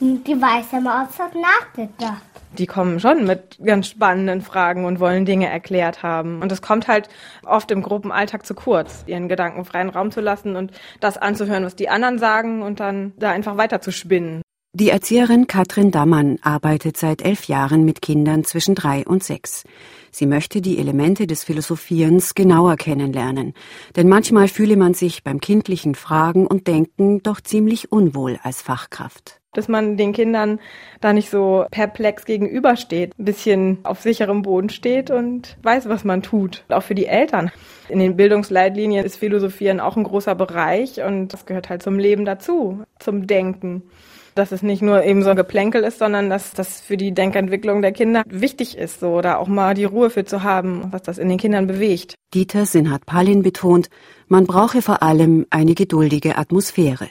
Die, 0.00 0.22
die 0.22 0.40
weiße 0.40 0.80
Maus 0.80 1.18
hat 1.18 1.34
nachgedacht. 1.34 2.22
Die 2.58 2.66
kommen 2.66 3.00
schon 3.00 3.24
mit 3.26 3.58
ganz 3.62 3.88
spannenden 3.88 4.40
Fragen 4.40 4.84
und 4.84 5.00
wollen 5.00 5.26
Dinge 5.26 5.48
erklärt 5.48 6.02
haben. 6.02 6.40
Und 6.40 6.50
es 6.52 6.62
kommt 6.62 6.88
halt 6.88 7.08
oft 7.44 7.70
im 7.70 7.82
Gruppenalltag 7.82 8.46
zu 8.46 8.54
kurz, 8.54 9.04
ihren 9.06 9.28
Gedanken 9.28 9.64
freien 9.64 9.90
Raum 9.90 10.10
zu 10.10 10.20
lassen 10.20 10.56
und 10.56 10.72
das 11.00 11.18
anzuhören, 11.18 11.64
was 11.64 11.76
die 11.76 11.88
anderen 11.88 12.18
sagen 12.18 12.62
und 12.62 12.80
dann 12.80 13.12
da 13.18 13.30
einfach 13.30 13.56
weiter 13.56 13.80
zu 13.80 13.90
spinnen. 13.90 14.42
Die 14.78 14.90
Erzieherin 14.90 15.46
Katrin 15.46 15.90
Dammann 15.90 16.38
arbeitet 16.42 16.98
seit 16.98 17.22
elf 17.22 17.44
Jahren 17.44 17.86
mit 17.86 18.02
Kindern 18.02 18.44
zwischen 18.44 18.74
drei 18.74 19.06
und 19.06 19.24
sechs. 19.24 19.64
Sie 20.10 20.26
möchte 20.26 20.60
die 20.60 20.76
Elemente 20.76 21.26
des 21.26 21.44
Philosophierens 21.44 22.34
genauer 22.34 22.76
kennenlernen, 22.76 23.54
denn 23.96 24.06
manchmal 24.06 24.48
fühle 24.48 24.76
man 24.76 24.92
sich 24.92 25.24
beim 25.24 25.40
kindlichen 25.40 25.94
Fragen 25.94 26.46
und 26.46 26.66
Denken 26.66 27.22
doch 27.22 27.40
ziemlich 27.40 27.90
unwohl 27.90 28.38
als 28.42 28.60
Fachkraft. 28.60 29.40
Dass 29.54 29.66
man 29.66 29.96
den 29.96 30.12
Kindern 30.12 30.60
da 31.00 31.14
nicht 31.14 31.30
so 31.30 31.64
perplex 31.70 32.26
gegenübersteht, 32.26 33.18
ein 33.18 33.24
bisschen 33.24 33.78
auf 33.82 34.02
sicherem 34.02 34.42
Boden 34.42 34.68
steht 34.68 35.10
und 35.10 35.56
weiß, 35.62 35.88
was 35.88 36.04
man 36.04 36.20
tut. 36.22 36.64
Auch 36.68 36.82
für 36.82 36.94
die 36.94 37.06
Eltern. 37.06 37.50
In 37.88 37.98
den 37.98 38.16
Bildungsleitlinien 38.16 39.06
ist 39.06 39.16
Philosophieren 39.16 39.80
auch 39.80 39.96
ein 39.96 40.04
großer 40.04 40.34
Bereich 40.34 41.02
und 41.02 41.28
das 41.28 41.46
gehört 41.46 41.70
halt 41.70 41.82
zum 41.82 41.98
Leben 41.98 42.26
dazu, 42.26 42.84
zum 42.98 43.26
Denken 43.26 43.82
dass 44.36 44.52
es 44.52 44.62
nicht 44.62 44.82
nur 44.82 45.02
eben 45.02 45.22
so 45.22 45.30
ein 45.30 45.36
Geplänkel 45.36 45.82
ist, 45.82 45.98
sondern 45.98 46.30
dass 46.30 46.52
das 46.52 46.80
für 46.80 46.96
die 46.96 47.12
Denkentwicklung 47.12 47.82
der 47.82 47.92
Kinder 47.92 48.22
wichtig 48.28 48.76
ist, 48.76 49.00
so 49.00 49.20
da 49.20 49.36
auch 49.36 49.48
mal 49.48 49.74
die 49.74 49.84
Ruhe 49.84 50.10
für 50.10 50.24
zu 50.24 50.42
haben, 50.42 50.88
was 50.90 51.02
das 51.02 51.18
in 51.18 51.28
den 51.28 51.38
Kindern 51.38 51.66
bewegt. 51.66 52.14
Dieter 52.34 52.66
Sinhat-Palin 52.66 53.42
betont, 53.42 53.88
man 54.28 54.46
brauche 54.46 54.82
vor 54.82 55.02
allem 55.02 55.46
eine 55.50 55.74
geduldige 55.74 56.36
Atmosphäre. 56.36 57.08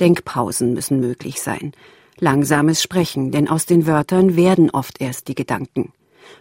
Denkpausen 0.00 0.74
müssen 0.74 1.00
möglich 1.00 1.40
sein. 1.40 1.72
Langsames 2.18 2.82
Sprechen, 2.82 3.30
denn 3.30 3.48
aus 3.48 3.66
den 3.66 3.86
Wörtern 3.86 4.36
werden 4.36 4.70
oft 4.70 5.00
erst 5.00 5.28
die 5.28 5.34
Gedanken. 5.34 5.92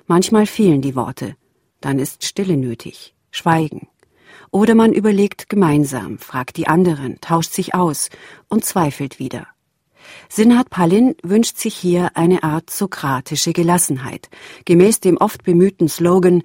Manchmal 0.07 0.45
fehlen 0.45 0.81
die 0.81 0.95
Worte. 0.95 1.35
Dann 1.81 1.99
ist 1.99 2.25
Stille 2.25 2.57
nötig, 2.57 3.13
Schweigen. 3.31 3.87
Oder 4.51 4.73
man 4.73 4.93
überlegt 4.93 5.49
gemeinsam, 5.49 6.17
fragt 6.17 6.57
die 6.57 6.67
anderen, 6.67 7.19
tauscht 7.21 7.51
sich 7.51 7.75
aus 7.75 8.09
und 8.47 8.63
zweifelt 8.65 9.19
wieder. 9.19 9.47
Sinhat 10.29 10.69
Pallin 10.69 11.15
wünscht 11.23 11.57
sich 11.57 11.75
hier 11.75 12.11
eine 12.15 12.43
Art 12.43 12.69
sokratische 12.69 13.53
Gelassenheit, 13.53 14.29
gemäß 14.65 14.99
dem 14.99 15.17
oft 15.17 15.43
bemühten 15.43 15.87
Slogan 15.87 16.43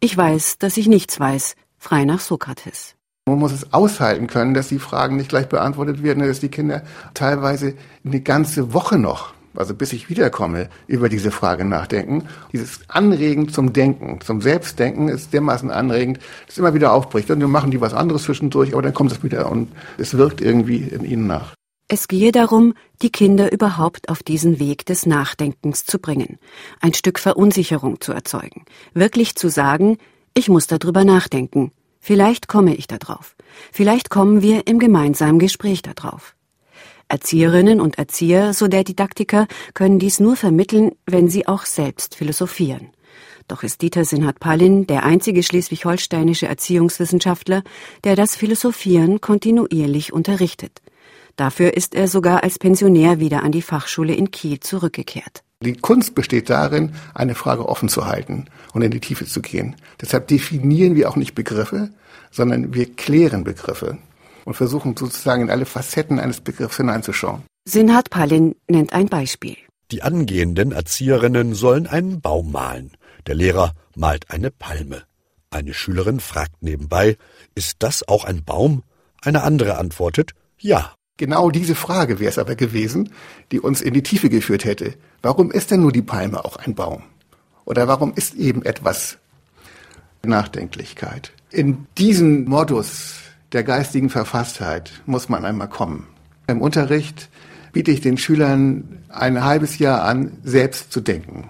Ich 0.00 0.16
weiß, 0.16 0.58
dass 0.58 0.76
ich 0.76 0.88
nichts 0.88 1.18
weiß, 1.18 1.54
frei 1.78 2.04
nach 2.04 2.20
Sokrates. 2.20 2.96
Man 3.26 3.38
muss 3.38 3.52
es 3.52 3.72
aushalten 3.72 4.26
können, 4.26 4.52
dass 4.52 4.66
die 4.66 4.80
Fragen 4.80 5.16
nicht 5.16 5.28
gleich 5.28 5.48
beantwortet 5.48 6.02
werden, 6.02 6.26
dass 6.26 6.40
die 6.40 6.48
Kinder 6.48 6.82
teilweise 7.14 7.74
eine 8.04 8.20
ganze 8.20 8.74
Woche 8.74 8.98
noch, 8.98 9.32
also 9.54 9.74
bis 9.74 9.92
ich 9.92 10.10
wiederkomme, 10.10 10.68
über 10.88 11.08
diese 11.08 11.30
Frage 11.30 11.64
nachdenken. 11.64 12.24
Dieses 12.52 12.80
Anregen 12.88 13.48
zum 13.48 13.72
Denken, 13.72 14.20
zum 14.22 14.40
Selbstdenken 14.40 15.08
ist 15.08 15.32
dermaßen 15.32 15.70
anregend, 15.70 16.16
dass 16.46 16.54
es 16.54 16.58
immer 16.58 16.74
wieder 16.74 16.92
aufbricht. 16.92 17.30
Und 17.30 17.38
dann 17.38 17.50
machen 17.52 17.70
die 17.70 17.80
was 17.80 17.94
anderes 17.94 18.24
zwischendurch, 18.24 18.72
aber 18.72 18.82
dann 18.82 18.92
kommt 18.92 19.12
es 19.12 19.22
wieder 19.22 19.52
und 19.52 19.68
es 19.98 20.16
wirkt 20.16 20.40
irgendwie 20.40 20.78
in 20.78 21.04
ihnen 21.04 21.28
nach. 21.28 21.54
Es 21.94 22.08
gehe 22.08 22.32
darum, 22.32 22.72
die 23.02 23.12
Kinder 23.12 23.52
überhaupt 23.52 24.08
auf 24.08 24.22
diesen 24.22 24.58
Weg 24.58 24.86
des 24.86 25.04
Nachdenkens 25.04 25.84
zu 25.84 25.98
bringen, 25.98 26.38
ein 26.80 26.94
Stück 26.94 27.18
Verunsicherung 27.18 28.00
zu 28.00 28.12
erzeugen, 28.12 28.64
wirklich 28.94 29.34
zu 29.34 29.50
sagen, 29.50 29.98
ich 30.32 30.48
muss 30.48 30.66
darüber 30.66 31.04
nachdenken, 31.04 31.70
vielleicht 32.00 32.48
komme 32.48 32.74
ich 32.74 32.86
darauf, 32.86 33.36
vielleicht 33.72 34.08
kommen 34.08 34.40
wir 34.40 34.66
im 34.66 34.78
gemeinsamen 34.78 35.38
Gespräch 35.38 35.82
darauf. 35.82 36.34
Erzieherinnen 37.08 37.78
und 37.78 37.98
Erzieher, 37.98 38.54
so 38.54 38.68
der 38.68 38.84
Didaktiker, 38.84 39.46
können 39.74 39.98
dies 39.98 40.18
nur 40.18 40.36
vermitteln, 40.36 40.92
wenn 41.04 41.28
sie 41.28 41.46
auch 41.46 41.66
selbst 41.66 42.14
philosophieren. 42.14 42.88
Doch 43.48 43.62
ist 43.62 43.82
Dieter 43.82 44.06
Sinhat-Pallin 44.06 44.86
der 44.86 45.02
einzige 45.02 45.42
schleswig-holsteinische 45.42 46.46
Erziehungswissenschaftler, 46.46 47.62
der 48.04 48.16
das 48.16 48.34
Philosophieren 48.34 49.20
kontinuierlich 49.20 50.14
unterrichtet. 50.14 50.80
Dafür 51.42 51.74
ist 51.74 51.96
er 51.96 52.06
sogar 52.06 52.44
als 52.44 52.60
Pensionär 52.60 53.18
wieder 53.18 53.42
an 53.42 53.50
die 53.50 53.62
Fachschule 53.62 54.14
in 54.14 54.30
Kiel 54.30 54.60
zurückgekehrt. 54.60 55.42
Die 55.60 55.72
Kunst 55.72 56.14
besteht 56.14 56.48
darin, 56.48 56.92
eine 57.14 57.34
Frage 57.34 57.68
offen 57.68 57.88
zu 57.88 58.06
halten 58.06 58.44
und 58.72 58.82
in 58.82 58.92
die 58.92 59.00
Tiefe 59.00 59.26
zu 59.26 59.42
gehen. 59.42 59.74
Deshalb 60.00 60.28
definieren 60.28 60.94
wir 60.94 61.10
auch 61.10 61.16
nicht 61.16 61.34
Begriffe, 61.34 61.90
sondern 62.30 62.74
wir 62.74 62.94
klären 62.94 63.42
Begriffe 63.42 63.98
und 64.44 64.54
versuchen 64.54 64.96
sozusagen 64.96 65.42
in 65.42 65.50
alle 65.50 65.64
Facetten 65.64 66.20
eines 66.20 66.40
Begriffs 66.40 66.76
hineinzuschauen. 66.76 67.42
Sinhat 67.64 68.10
Pallin 68.10 68.54
nennt 68.68 68.92
ein 68.92 69.06
Beispiel. 69.06 69.56
Die 69.90 70.02
angehenden 70.02 70.70
Erzieherinnen 70.70 71.54
sollen 71.54 71.88
einen 71.88 72.20
Baum 72.20 72.52
malen. 72.52 72.92
Der 73.26 73.34
Lehrer 73.34 73.72
malt 73.96 74.30
eine 74.30 74.52
Palme. 74.52 75.02
Eine 75.50 75.74
Schülerin 75.74 76.20
fragt 76.20 76.62
nebenbei, 76.62 77.16
ist 77.56 77.78
das 77.80 78.06
auch 78.06 78.26
ein 78.26 78.44
Baum? 78.44 78.84
Eine 79.20 79.42
andere 79.42 79.76
antwortet, 79.78 80.34
ja. 80.56 80.94
Genau 81.18 81.50
diese 81.50 81.74
Frage 81.74 82.18
wäre 82.20 82.30
es 82.30 82.38
aber 82.38 82.54
gewesen, 82.54 83.10
die 83.52 83.60
uns 83.60 83.80
in 83.80 83.94
die 83.94 84.02
Tiefe 84.02 84.30
geführt 84.30 84.64
hätte. 84.64 84.94
Warum 85.20 85.50
ist 85.50 85.70
denn 85.70 85.82
nur 85.82 85.92
die 85.92 86.02
Palme 86.02 86.44
auch 86.44 86.56
ein 86.56 86.74
Baum? 86.74 87.02
Oder 87.64 87.86
warum 87.86 88.12
ist 88.14 88.34
eben 88.34 88.64
etwas 88.64 89.18
Nachdenklichkeit? 90.24 91.32
In 91.50 91.86
diesen 91.98 92.46
Modus 92.46 93.20
der 93.52 93.62
geistigen 93.62 94.08
Verfasstheit 94.08 95.02
muss 95.06 95.28
man 95.28 95.44
einmal 95.44 95.68
kommen. 95.68 96.08
Im 96.46 96.60
Unterricht 96.60 97.28
biete 97.72 97.90
ich 97.90 98.00
den 98.00 98.16
Schülern 98.18 99.04
ein 99.08 99.44
halbes 99.44 99.78
Jahr 99.78 100.02
an, 100.04 100.38
selbst 100.42 100.92
zu 100.92 101.00
denken. 101.00 101.48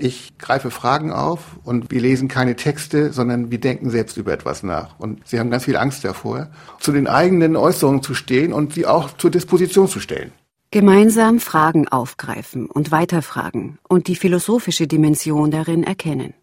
Ich 0.00 0.38
greife 0.38 0.70
Fragen 0.70 1.12
auf 1.12 1.58
und 1.64 1.90
wir 1.90 2.00
lesen 2.00 2.28
keine 2.28 2.56
Texte, 2.56 3.12
sondern 3.12 3.50
wir 3.50 3.58
denken 3.58 3.90
selbst 3.90 4.16
über 4.16 4.32
etwas 4.32 4.62
nach. 4.62 4.98
Und 4.98 5.26
sie 5.26 5.38
haben 5.38 5.50
ganz 5.50 5.64
viel 5.64 5.76
Angst 5.76 6.04
davor, 6.04 6.48
zu 6.78 6.92
den 6.92 7.06
eigenen 7.06 7.56
Äußerungen 7.56 8.02
zu 8.02 8.14
stehen 8.14 8.52
und 8.52 8.74
sie 8.74 8.86
auch 8.86 9.16
zur 9.16 9.30
Disposition 9.30 9.88
zu 9.88 10.00
stellen. 10.00 10.32
Gemeinsam 10.70 11.40
Fragen 11.40 11.88
aufgreifen 11.88 12.66
und 12.66 12.90
weiterfragen 12.90 13.78
und 13.88 14.06
die 14.06 14.16
philosophische 14.16 14.86
Dimension 14.86 15.50
darin 15.50 15.82
erkennen. 15.82 16.34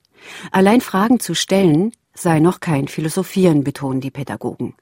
Allein 0.52 0.82
Fragen 0.82 1.20
zu 1.20 1.36
stellen 1.36 1.92
sei 2.14 2.40
noch 2.40 2.60
kein 2.60 2.88
Philosophieren, 2.88 3.64
betonen 3.64 4.02
die 4.02 4.12
Pädagogen. 4.12 4.74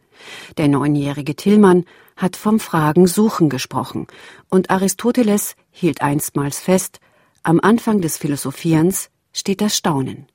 Der 0.58 0.68
neunjährige 0.68 1.36
Tillmann 1.36 1.86
hat 2.16 2.36
vom 2.36 2.60
Fragen 2.60 3.08
suchen 3.08 3.50
gesprochen 3.50 4.08
und 4.50 4.70
Aristoteles 4.70 5.56
hielt 5.72 6.02
einstmals 6.02 6.60
fest, 6.60 7.00
am 7.44 7.60
Anfang 7.62 8.02
des 8.02 8.18
Philosophierens 8.18 9.10
steht 9.34 9.62
das 9.62 9.76
Staunen. 9.76 10.28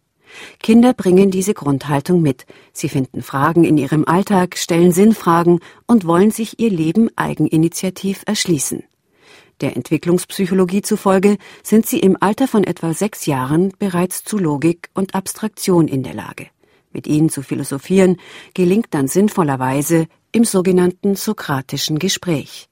Kinder 0.61 0.93
bringen 0.93 1.31
diese 1.31 1.55
Grundhaltung 1.55 2.21
mit. 2.21 2.47
Sie 2.73 2.89
finden 2.89 3.23
Fragen 3.23 3.65
in 3.65 3.79
ihrem 3.79 4.05
Alltag, 4.07 4.59
stellen 4.59 4.93
Sinnfragen 4.93 5.61
und 5.87 6.07
wollen 6.07 6.31
sich 6.31 6.61
ihr 6.61 6.71
Leben 6.71 7.09
eigeninitiativ 7.17 8.23
erschließen. 8.27 8.85
Der 9.61 9.77
Entwicklungspsychologie 9.77 10.83
zufolge 10.83 11.37
sind 11.63 11.87
sie 11.87 11.99
im 11.99 12.17
Alter 12.21 12.47
von 12.47 12.63
etwa 12.63 12.93
sechs 12.93 13.27
Jahren 13.27 13.73
bereits 13.79 14.23
zu 14.23 14.39
Logik 14.39 14.91
und 14.95 15.15
Abstraktion 15.15 15.89
in 15.89 16.03
der 16.03 16.15
Lage. 16.15 16.47
Mit 16.93 17.07
ihnen 17.07 17.29
zu 17.29 17.43
philosophieren 17.43 18.19
gelingt 18.55 18.89
dann 18.91 19.09
sinnvollerweise 19.09 20.07
im 20.31 20.45
sogenannten 20.45 21.17
sokratischen 21.17 21.99
Gespräch. 21.99 22.69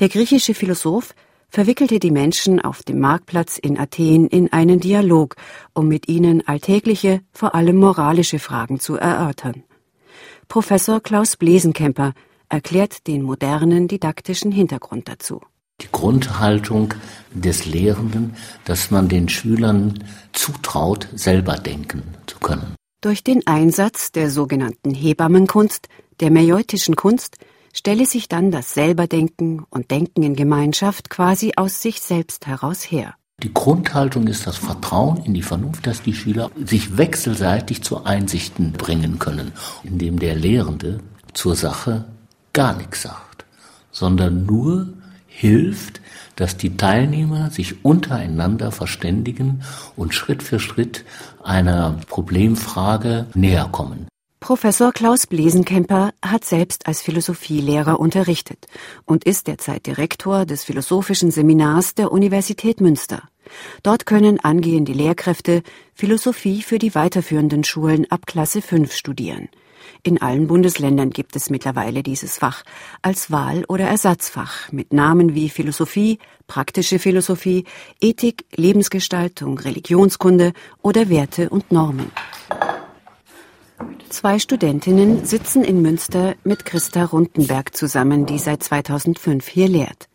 Der 0.00 0.08
griechische 0.08 0.54
Philosoph 0.54 1.14
verwickelte 1.54 2.00
die 2.00 2.10
Menschen 2.10 2.60
auf 2.60 2.82
dem 2.82 2.98
Marktplatz 2.98 3.58
in 3.58 3.78
Athen 3.78 4.26
in 4.26 4.52
einen 4.52 4.80
Dialog, 4.80 5.36
um 5.72 5.86
mit 5.86 6.08
ihnen 6.08 6.44
alltägliche, 6.48 7.20
vor 7.32 7.54
allem 7.54 7.76
moralische 7.76 8.40
Fragen 8.40 8.80
zu 8.80 8.96
erörtern. 8.96 9.62
Professor 10.48 11.00
Klaus 11.00 11.36
Blesenkemper 11.36 12.12
erklärt 12.48 13.06
den 13.06 13.22
modernen 13.22 13.86
didaktischen 13.86 14.50
Hintergrund 14.50 15.06
dazu. 15.06 15.42
Die 15.80 15.86
Grundhaltung 15.92 16.92
des 17.32 17.66
Lehrenden, 17.66 18.34
dass 18.64 18.90
man 18.90 19.08
den 19.08 19.28
Schülern 19.28 20.02
zutraut, 20.32 21.06
selber 21.14 21.54
denken 21.54 22.02
zu 22.26 22.40
können. 22.40 22.74
Durch 23.00 23.22
den 23.22 23.46
Einsatz 23.46 24.10
der 24.10 24.28
sogenannten 24.28 24.92
Hebammenkunst, 24.92 25.88
der 26.18 26.32
meioitischen 26.32 26.96
Kunst, 26.96 27.36
stelle 27.74 28.06
sich 28.06 28.28
dann 28.28 28.50
das 28.50 28.72
Selberdenken 28.72 29.66
und 29.68 29.90
Denken 29.90 30.22
in 30.22 30.36
Gemeinschaft 30.36 31.10
quasi 31.10 31.52
aus 31.56 31.82
sich 31.82 32.00
selbst 32.00 32.46
heraus 32.46 32.82
her. 32.84 33.14
Die 33.42 33.52
Grundhaltung 33.52 34.28
ist 34.28 34.46
das 34.46 34.56
Vertrauen 34.56 35.18
in 35.24 35.34
die 35.34 35.42
Vernunft, 35.42 35.86
dass 35.86 36.00
die 36.00 36.14
Schüler 36.14 36.50
sich 36.64 36.96
wechselseitig 36.96 37.82
zu 37.82 38.04
Einsichten 38.04 38.72
bringen 38.72 39.18
können, 39.18 39.52
indem 39.82 40.20
der 40.20 40.36
Lehrende 40.36 41.00
zur 41.32 41.56
Sache 41.56 42.04
gar 42.52 42.76
nichts 42.76 43.02
sagt, 43.02 43.44
sondern 43.90 44.46
nur 44.46 44.88
hilft, 45.26 46.00
dass 46.36 46.56
die 46.56 46.76
Teilnehmer 46.76 47.50
sich 47.50 47.84
untereinander 47.84 48.70
verständigen 48.70 49.62
und 49.96 50.14
Schritt 50.14 50.44
für 50.44 50.60
Schritt 50.60 51.04
einer 51.42 51.98
Problemfrage 52.08 53.26
näher 53.34 53.68
kommen. 53.70 54.06
Professor 54.44 54.92
Klaus 54.92 55.26
Blesenkemper 55.26 56.12
hat 56.20 56.44
selbst 56.44 56.86
als 56.86 57.00
Philosophielehrer 57.00 57.98
unterrichtet 57.98 58.66
und 59.06 59.24
ist 59.24 59.46
derzeit 59.46 59.86
Direktor 59.86 60.44
des 60.44 60.64
Philosophischen 60.64 61.30
Seminars 61.30 61.94
der 61.94 62.12
Universität 62.12 62.78
Münster. 62.78 63.22
Dort 63.82 64.04
können 64.04 64.38
angehende 64.40 64.92
Lehrkräfte 64.92 65.62
Philosophie 65.94 66.60
für 66.60 66.78
die 66.78 66.94
weiterführenden 66.94 67.64
Schulen 67.64 68.04
ab 68.10 68.26
Klasse 68.26 68.60
5 68.60 68.92
studieren. 68.92 69.48
In 70.02 70.20
allen 70.20 70.46
Bundesländern 70.46 71.08
gibt 71.08 71.36
es 71.36 71.48
mittlerweile 71.48 72.02
dieses 72.02 72.36
Fach 72.36 72.64
als 73.00 73.30
Wahl- 73.30 73.64
oder 73.70 73.86
Ersatzfach 73.86 74.70
mit 74.70 74.92
Namen 74.92 75.34
wie 75.34 75.48
Philosophie, 75.48 76.18
praktische 76.48 76.98
Philosophie, 76.98 77.64
Ethik, 77.98 78.44
Lebensgestaltung, 78.54 79.58
Religionskunde 79.58 80.52
oder 80.82 81.08
Werte 81.08 81.48
und 81.48 81.72
Normen. 81.72 82.12
Zwei 84.08 84.38
Studentinnen 84.38 85.24
sitzen 85.24 85.64
in 85.64 85.82
Münster 85.82 86.34
mit 86.44 86.64
Christa 86.64 87.04
Rundenberg 87.04 87.76
zusammen, 87.76 88.26
die 88.26 88.38
seit 88.38 88.62
2005 88.62 89.48
hier 89.48 89.68
lehrt. 89.68 90.08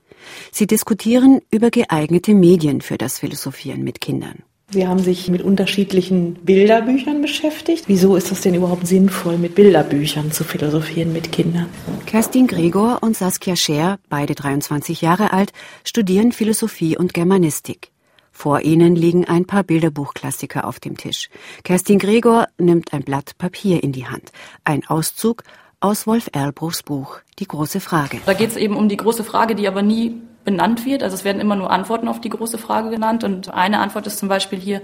Sie 0.52 0.67
diskutieren 0.67 1.41
über 1.52 1.69
geeignete 1.69 2.34
Medien 2.34 2.82
für 2.82 2.98
das 2.98 3.19
Philosophieren 3.19 3.84
mit 3.84 4.02
Kindern. 4.02 4.43
Sie 4.72 4.88
haben 4.88 5.00
sich 5.00 5.30
mit 5.30 5.41
unterschiedlichen 5.41 6.36
Bilderbüchern 6.36 7.24
beschäftigt. 7.24 7.86
Wieso 7.88 8.15
ist 8.15 8.32
es 8.32 8.41
denn 8.41 8.54
überhaupt 8.54 8.86
sinnvoll, 8.86 9.38
mit 9.39 9.56
Bilderbüchern 9.56 10.32
zu 10.32 10.43
philosophieren 10.43 11.12
mit 11.12 11.32
Kindern? 11.32 11.69
Kerstin 12.06 12.45
Gregor 12.45 13.00
und 13.02 13.17
Saskia 13.17 13.56
Scher, 13.56 13.98
beide 14.10 14.36
23 14.36 15.02
Jahre 15.02 15.34
alt, 15.34 15.54
studieren 15.84 16.32
Philosophie 16.32 16.95
und 16.95 17.15
Germanistik. 17.15 17.91
Vor 18.39 18.62
ihnen 18.62 18.95
liegen 18.95 19.25
ein 19.25 19.43
paar 19.43 19.63
Bilderbuchklassiker 19.63 20.65
auf 20.65 20.80
dem 20.80 20.95
Tisch. 20.95 21.30
Kerstin 21.65 21.99
Gregor 21.99 22.47
nimmt 22.58 22.93
ein 22.93 23.04
Blatt 23.04 23.38
Papier 23.38 23.84
in 23.84 23.91
die 23.91 24.08
Hand. 24.08 24.32
Ein 24.63 24.88
Auszug 24.88 25.43
aus 25.82 26.08
Wolf 26.08 26.30
Erlbruchs 26.32 26.82
Buch 26.84 27.19
Die 27.38 27.47
große 27.49 27.82
Frage. 27.82 28.21
Da 28.25 28.32
geht 28.32 28.52
es 28.52 28.56
eben 28.56 28.78
um 28.78 28.88
die 28.88 28.95
große 28.95 29.25
Frage, 29.25 29.56
die 29.56 29.67
aber 29.67 29.82
nie 29.82 30.21
benannt 30.45 30.86
wird. 30.86 31.04
Also 31.04 31.15
es 31.15 31.25
werden 31.25 31.41
immer 31.41 31.58
nur 31.58 31.69
Antworten 31.69 32.08
auf 32.08 32.21
die 32.21 32.30
große 32.30 32.58
Frage 32.58 32.91
genannt. 32.91 33.25
Und 33.25 33.54
eine 33.54 33.80
Antwort 33.80 34.08
ist 34.08 34.19
zum 34.19 34.30
Beispiel 34.30 34.58
hier 34.58 34.82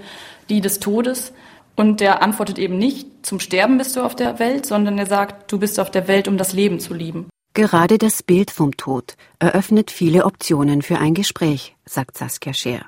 die 0.49 0.59
des 0.59 0.81
Todes. 0.81 1.31
Und 1.77 2.01
der 2.01 2.21
antwortet 2.21 2.59
eben 2.59 2.77
nicht, 2.77 3.25
zum 3.25 3.39
Sterben 3.39 3.77
bist 3.77 3.95
du 3.95 4.01
auf 4.01 4.17
der 4.17 4.37
Welt, 4.37 4.65
sondern 4.65 4.97
er 4.97 5.05
sagt, 5.05 5.49
du 5.49 5.59
bist 5.59 5.79
auf 5.79 5.89
der 5.89 6.09
Welt, 6.09 6.27
um 6.27 6.37
das 6.37 6.51
Leben 6.51 6.81
zu 6.81 6.93
lieben. 6.93 7.29
Gerade 7.53 7.99
das 7.99 8.21
Bild 8.21 8.51
vom 8.51 8.75
Tod 8.75 9.15
eröffnet 9.39 9.91
viele 9.91 10.25
Optionen 10.25 10.81
für 10.81 10.99
ein 10.99 11.13
Gespräch, 11.13 11.73
sagt 11.85 12.17
Saskia 12.17 12.53
Scher. 12.53 12.81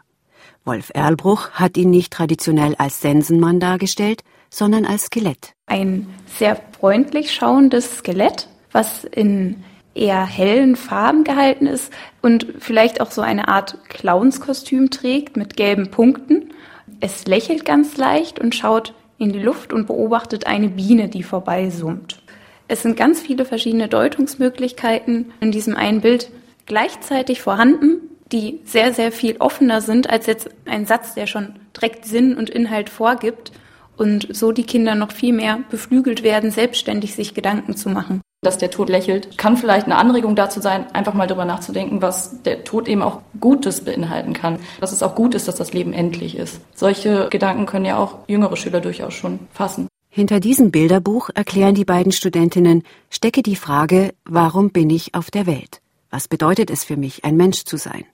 Wolf 0.68 0.92
Erlbruch 0.94 1.52
hat 1.52 1.78
ihn 1.78 1.90
nicht 1.90 2.14
traditionell 2.14 2.76
als 2.78 3.02
Sensenmann 3.02 3.60
dargestellt, 3.60 4.22
sondern 4.50 4.86
als 4.86 5.06
Skelett. 5.06 5.54
Ein 5.66 6.08
sehr 6.28 6.62
freundlich 6.78 7.34
schauendes 7.34 8.00
Skelett, 8.00 8.50
was 8.72 9.06
in 9.06 9.64
eher 9.96 10.26
hellen 10.26 10.76
Farben 10.76 11.24
gehalten 11.24 11.66
ist 11.66 11.92
und 12.22 12.48
vielleicht 12.60 13.02
auch 13.02 13.12
so 13.12 13.22
eine 13.22 13.48
Art 13.48 13.78
Clownskostüm 13.90 14.92
trägt 14.92 15.38
mit 15.38 15.58
gelben 15.58 15.90
Punkten. 15.90 16.54
Es 17.00 17.26
lächelt 17.26 17.66
ganz 17.66 17.98
leicht 17.98 18.40
und 18.40 18.54
schaut 18.54 18.94
in 19.18 19.32
die 19.32 19.40
Luft 19.40 19.74
und 19.74 19.88
beobachtet 19.88 20.46
eine 20.46 20.70
Biene, 20.70 21.10
die 21.10 21.24
vorbeisummt. 21.24 22.22
Es 22.68 22.84
sind 22.84 22.98
ganz 22.98 23.22
viele 23.22 23.46
verschiedene 23.46 23.88
Deutungsmöglichkeiten 23.88 25.32
in 25.40 25.52
diesem 25.52 25.76
einen 25.76 26.02
Bild 26.02 26.30
gleichzeitig 26.66 27.42
vorhanden, 27.42 28.02
die 28.32 28.60
sehr, 28.66 28.94
sehr 28.94 29.12
viel 29.12 29.38
offener 29.38 29.82
sind 29.82 30.10
als 30.10 30.26
jetzt 30.26 30.50
ein 30.66 30.86
Satz, 30.86 31.14
der 31.14 31.28
schon 31.28 31.56
direkt 31.76 32.06
Sinn 32.06 32.36
und 32.36 32.50
Inhalt 32.50 32.90
vorgibt 32.90 33.52
und 33.98 34.28
so 34.32 34.52
die 34.52 34.64
Kinder 34.64 34.96
noch 34.96 35.12
viel 35.12 35.34
mehr 35.34 35.60
beflügelt 35.70 36.24
werden, 36.24 36.52
selbstständig 36.52 37.16
sich 37.16 37.34
Gedanken 37.34 37.76
zu 37.76 37.90
machen. 37.90 38.22
Dass 38.44 38.60
der 38.60 38.70
Tod 38.70 38.90
lächelt, 38.90 39.38
kann 39.38 39.58
vielleicht 39.58 39.88
eine 39.88 39.96
Anregung 39.96 40.36
dazu 40.36 40.62
sein, 40.62 40.86
einfach 40.94 41.16
mal 41.16 41.26
darüber 41.26 41.46
nachzudenken, 41.46 42.04
was 42.04 42.44
der 42.44 42.64
Tod 42.64 42.88
eben 42.88 43.02
auch 43.02 43.22
Gutes 43.40 43.84
beinhalten 43.84 44.34
kann. 44.34 44.60
Dass 44.80 44.92
es 44.92 45.02
auch 45.02 45.16
gut 45.16 45.34
ist, 45.34 45.48
dass 45.48 45.56
das 45.56 45.74
Leben 45.74 45.92
endlich 45.92 46.38
ist. 46.38 46.62
Solche 46.76 47.30
Gedanken 47.30 47.66
können 47.66 47.86
ja 47.86 47.98
auch 47.98 48.20
jüngere 48.28 48.56
Schüler 48.56 48.80
durchaus 48.80 49.16
schon 49.16 49.40
fassen. 49.52 49.88
Hinter 50.10 50.40
diesem 50.40 50.72
Bilderbuch 50.72 51.30
erklären 51.34 51.76
die 51.76 51.86
beiden 51.86 52.12
Studentinnen, 52.12 52.84
stecke 53.10 53.42
die 53.42 53.56
Frage, 53.56 54.14
warum 54.24 54.70
bin 54.70 54.90
ich 54.90 55.16
auf 55.16 55.32
der 55.32 55.48
Welt? 55.48 55.82
Was 56.10 56.28
bedeutet 56.28 56.70
es 56.72 56.84
für 56.84 56.96
mich, 56.96 57.26
ein 57.26 57.36
Mensch 57.36 57.66
zu 57.66 57.78
sein? 57.78 58.06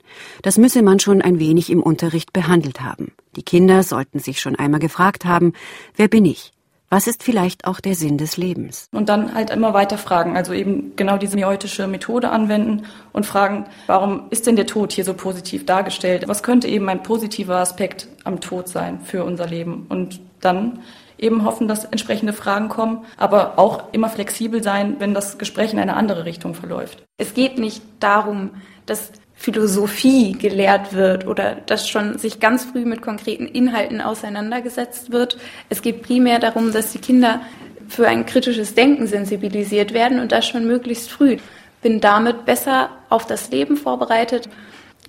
Das 0.41 0.57
müsse 0.57 0.81
man 0.81 0.99
schon 0.99 1.21
ein 1.21 1.39
wenig 1.39 1.69
im 1.69 1.83
Unterricht 1.83 2.33
behandelt 2.33 2.81
haben. 2.81 3.13
Die 3.35 3.43
Kinder 3.43 3.83
sollten 3.83 4.19
sich 4.19 4.41
schon 4.41 4.55
einmal 4.55 4.79
gefragt 4.79 5.25
haben, 5.25 5.53
wer 5.95 6.07
bin 6.07 6.25
ich? 6.25 6.53
Was 6.89 7.07
ist 7.07 7.23
vielleicht 7.23 7.65
auch 7.65 7.79
der 7.79 7.95
Sinn 7.95 8.19
des 8.19 8.37
Lebens? 8.37 8.87
Und 8.91 9.09
dann 9.09 9.33
halt 9.33 9.49
immer 9.49 9.73
weiter 9.73 9.97
fragen, 9.97 10.37
also 10.37 10.53
eben 10.53 10.95
genau 10.95 11.17
diese 11.17 11.35
miotische 11.35 11.87
Methode 11.87 12.29
anwenden 12.29 12.83
und 13.13 13.25
fragen, 13.25 13.65
warum 13.87 14.27
ist 14.29 14.45
denn 14.45 14.55
der 14.55 14.67
Tod 14.67 14.91
hier 14.91 15.03
so 15.03 15.15
positiv 15.15 15.65
dargestellt? 15.65 16.27
Was 16.27 16.43
könnte 16.43 16.67
eben 16.67 16.87
ein 16.89 17.01
positiver 17.01 17.55
Aspekt 17.55 18.07
am 18.25 18.41
Tod 18.41 18.67
sein 18.67 18.99
für 19.01 19.23
unser 19.23 19.47
Leben? 19.47 19.87
Und 19.89 20.19
dann 20.39 20.81
eben 21.23 21.45
hoffen, 21.45 21.67
dass 21.67 21.85
entsprechende 21.85 22.33
Fragen 22.33 22.69
kommen, 22.69 23.05
aber 23.17 23.57
auch 23.57 23.91
immer 23.93 24.09
flexibel 24.09 24.61
sein, 24.61 24.97
wenn 24.99 25.13
das 25.13 25.37
Gespräch 25.37 25.73
in 25.73 25.79
eine 25.79 25.95
andere 25.95 26.25
Richtung 26.25 26.53
verläuft. 26.53 27.03
Es 27.17 27.33
geht 27.33 27.57
nicht 27.57 27.81
darum, 27.99 28.51
dass 28.85 29.11
Philosophie 29.33 30.33
gelehrt 30.33 30.93
wird 30.93 31.27
oder 31.27 31.55
dass 31.55 31.89
schon 31.89 32.17
sich 32.17 32.39
ganz 32.39 32.65
früh 32.65 32.85
mit 32.85 33.01
konkreten 33.01 33.47
Inhalten 33.47 33.99
auseinandergesetzt 33.99 35.11
wird. 35.11 35.37
Es 35.69 35.81
geht 35.81 36.03
primär 36.03 36.39
darum, 36.39 36.71
dass 36.71 36.91
die 36.91 36.99
Kinder 36.99 37.41
für 37.87 38.07
ein 38.07 38.25
kritisches 38.25 38.75
Denken 38.75 39.07
sensibilisiert 39.07 39.93
werden 39.93 40.19
und 40.19 40.31
das 40.31 40.47
schon 40.47 40.65
möglichst 40.65 41.11
früh. 41.11 41.37
Bin 41.81 41.99
damit 41.99 42.45
besser 42.45 42.89
auf 43.09 43.27
das 43.27 43.51
Leben 43.51 43.75
vorbereitet, 43.75 44.47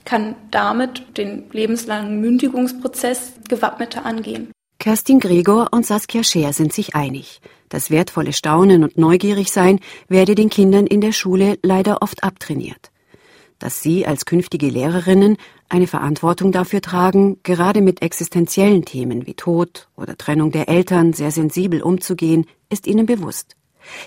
kann 0.04 0.34
damit 0.50 1.16
den 1.16 1.44
lebenslangen 1.52 2.20
Mündigungsprozess 2.20 3.34
gewappneter 3.48 4.04
angehen. 4.04 4.50
Kerstin 4.78 5.18
Gregor 5.18 5.68
und 5.72 5.86
Saskia 5.86 6.22
Scher 6.22 6.52
sind 6.52 6.72
sich 6.72 6.94
einig. 6.94 7.40
Das 7.68 7.90
wertvolle 7.90 8.32
Staunen 8.32 8.84
und 8.84 8.98
Neugierigsein 8.98 9.80
werde 10.08 10.34
den 10.34 10.50
Kindern 10.50 10.86
in 10.86 11.00
der 11.00 11.12
Schule 11.12 11.58
leider 11.62 12.02
oft 12.02 12.22
abtrainiert. 12.22 12.90
Dass 13.58 13.82
sie 13.82 14.06
als 14.06 14.26
künftige 14.26 14.68
Lehrerinnen 14.68 15.38
eine 15.68 15.86
Verantwortung 15.86 16.52
dafür 16.52 16.82
tragen, 16.82 17.38
gerade 17.42 17.80
mit 17.80 18.02
existenziellen 18.02 18.84
Themen 18.84 19.26
wie 19.26 19.34
Tod 19.34 19.88
oder 19.96 20.18
Trennung 20.18 20.50
der 20.52 20.68
Eltern 20.68 21.14
sehr 21.14 21.30
sensibel 21.30 21.80
umzugehen, 21.82 22.46
ist 22.68 22.86
ihnen 22.86 23.06
bewusst. 23.06 23.56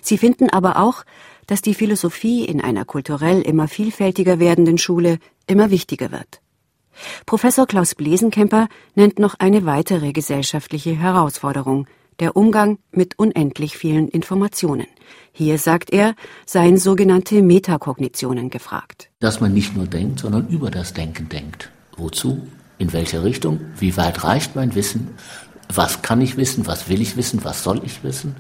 Sie 0.02 0.18
finden 0.18 0.50
aber 0.50 0.78
auch, 0.78 1.04
dass 1.48 1.62
die 1.62 1.74
Philosophie 1.74 2.46
in 2.46 2.62
einer 2.62 2.86
kulturell 2.86 3.42
immer 3.42 3.68
vielfältiger 3.68 4.40
werdenden 4.40 4.78
Schule 4.78 5.18
immer 5.48 5.72
wichtiger 5.72 6.12
wird. 6.12 6.42
Professor 7.26 7.68
Klaus 7.68 7.96
Blesenkemper 7.96 8.68
nennt 8.96 9.20
noch 9.20 9.36
eine 9.40 9.66
weitere 9.66 10.12
gesellschaftliche 10.14 10.96
Herausforderung, 10.96 11.88
der 12.20 12.36
Umgang 12.36 12.80
mit 12.92 13.20
unendlich 13.20 13.78
vielen 13.78 14.08
Informationen. 14.08 14.88
Hier, 15.32 15.60
sagt 15.60 15.92
er, 15.92 16.16
seien 16.46 16.78
sogenannte 16.78 17.42
Metakognitionen 17.42 18.50
gefragt. 18.50 19.10
Dass 19.20 19.40
man 19.40 19.54
nicht 19.54 19.76
nur 19.76 19.86
denkt, 19.86 20.20
sondern 20.22 20.48
über 20.48 20.72
das 20.72 20.94
Denken 20.94 21.30
denkt. 21.30 21.72
Wozu? 21.96 22.48
In 22.80 22.94
welche 22.94 23.24
Richtung? 23.24 23.60
Wie 23.80 23.98
weit 23.98 24.24
reicht 24.24 24.56
mein 24.56 24.76
Wissen? 24.76 25.16
Was 25.74 26.02
kann 26.02 26.22
ich 26.22 26.38
wissen? 26.38 26.66
Was 26.66 26.90
will 26.90 27.02
ich 27.02 27.18
wissen? 27.18 27.44
Was 27.44 27.64
soll 27.64 27.82
ich 27.84 28.04
wissen? 28.04 28.36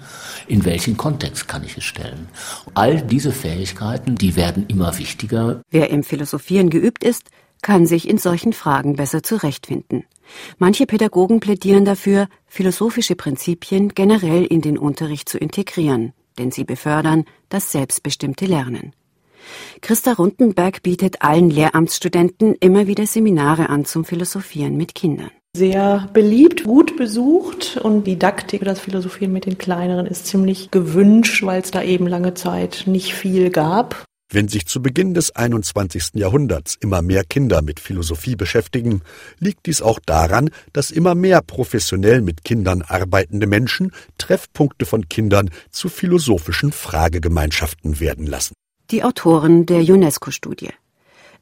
In 0.47 0.63
welchen 0.63 0.95
Kontext 0.95 1.47
kann 1.47 1.63
ich 1.63 1.77
es 1.77 1.83
stellen? 1.83 2.29
All 2.73 3.01
diese 3.01 3.31
Fähigkeiten, 3.31 4.15
die 4.15 4.35
werden 4.35 4.65
immer 4.67 4.97
wichtiger. 4.97 5.61
Wer 5.69 5.89
im 5.89 6.03
Philosophieren 6.03 6.69
geübt 6.69 7.03
ist, 7.03 7.29
kann 7.61 7.85
sich 7.85 8.07
in 8.07 8.17
solchen 8.17 8.53
Fragen 8.53 8.95
besser 8.95 9.23
zurechtfinden. 9.23 10.05
Manche 10.57 10.85
Pädagogen 10.85 11.39
plädieren 11.39 11.85
dafür, 11.85 12.27
philosophische 12.45 13.15
Prinzipien 13.15 13.89
generell 13.89 14.45
in 14.45 14.61
den 14.61 14.77
Unterricht 14.77 15.29
zu 15.29 15.37
integrieren, 15.37 16.13
denn 16.37 16.51
sie 16.51 16.63
befördern 16.63 17.25
das 17.49 17.71
selbstbestimmte 17.71 18.45
Lernen. 18.45 18.93
Christa 19.81 20.13
Rundenberg 20.13 20.83
bietet 20.83 21.21
allen 21.21 21.49
Lehramtsstudenten 21.49 22.55
immer 22.59 22.87
wieder 22.87 23.05
Seminare 23.05 23.69
an 23.69 23.85
zum 23.85 24.03
Philosophieren 24.03 24.75
mit 24.75 24.95
Kindern. 24.95 25.31
Sehr 25.55 26.09
beliebt, 26.13 26.65
gut 26.65 26.97
besucht 26.97 27.77
und 27.77 28.05
Didaktik, 28.05 28.63
das 28.63 28.79
Philosophieren 28.79 29.33
mit 29.33 29.45
den 29.45 29.57
Kleineren 29.57 30.05
ist 30.05 30.27
ziemlich 30.27 30.69
gewünscht, 30.69 31.43
weil 31.43 31.61
es 31.61 31.71
da 31.71 31.81
eben 31.81 32.05
lange 32.05 32.33
Zeit 32.33 32.83
nicht 32.85 33.13
viel 33.13 33.49
gab. 33.49 34.05
Wenn 34.29 34.49
sich 34.49 34.65
zu 34.67 34.81
Beginn 34.81 35.13
des 35.13 35.33
21. 35.35 36.15
Jahrhunderts 36.15 36.75
immer 36.81 37.01
mehr 37.01 37.23
Kinder 37.23 37.61
mit 37.61 37.79
Philosophie 37.79 38.35
beschäftigen, 38.35 39.01
liegt 39.39 39.67
dies 39.67 39.81
auch 39.81 39.99
daran, 40.05 40.49
dass 40.73 40.91
immer 40.91 41.15
mehr 41.15 41.41
professionell 41.41 42.21
mit 42.21 42.43
Kindern 42.43 42.81
arbeitende 42.81 43.47
Menschen 43.47 43.93
Treffpunkte 44.17 44.85
von 44.85 45.07
Kindern 45.07 45.49
zu 45.71 45.87
philosophischen 45.87 46.73
Fragegemeinschaften 46.73 48.01
werden 48.01 48.27
lassen. 48.27 48.53
Die 48.91 49.03
Autoren 49.03 49.65
der 49.65 49.79
UNESCO-Studie 49.79 50.71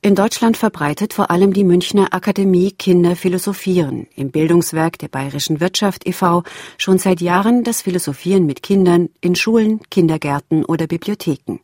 in 0.02 0.16
Deutschland 0.16 0.58
verbreitet 0.58 1.14
vor 1.14 1.32
allem 1.32 1.54
die 1.54 1.64
Münchner 1.64 2.14
Akademie 2.14 2.72
Kinder 2.72 3.16
Philosophieren 3.16 4.08
im 4.16 4.32
Bildungswerk 4.32 5.00
der 5.00 5.08
Bayerischen 5.08 5.60
Wirtschaft 5.60 6.08
e.V. 6.08 6.44
schon 6.78 6.98
seit 6.98 7.22
Jahren 7.22 7.64
das 7.64 7.82
Philosophieren 7.82 8.46
mit 8.46 8.62
Kindern 8.62 9.10
in 9.22 9.36
Schulen, 9.36 9.80
Kindergärten 9.90 10.64
oder 10.66 10.88
Bibliotheken. 10.88 11.60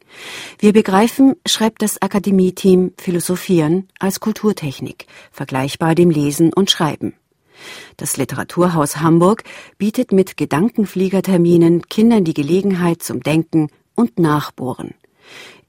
Wir 0.59 0.73
begreifen, 0.73 1.35
schreibt 1.45 1.81
das 1.81 2.01
Akademieteam 2.01 2.93
Philosophieren 2.97 3.87
als 3.99 4.19
Kulturtechnik, 4.19 5.05
vergleichbar 5.31 5.95
dem 5.95 6.09
Lesen 6.09 6.51
und 6.53 6.71
Schreiben. 6.71 7.13
Das 7.97 8.17
Literaturhaus 8.17 8.97
Hamburg 8.97 9.43
bietet 9.77 10.11
mit 10.11 10.37
Gedankenfliegerterminen 10.37 11.83
Kindern 11.89 12.23
die 12.23 12.33
Gelegenheit 12.33 13.03
zum 13.03 13.21
Denken 13.21 13.69
und 13.95 14.19
Nachbohren. 14.19 14.95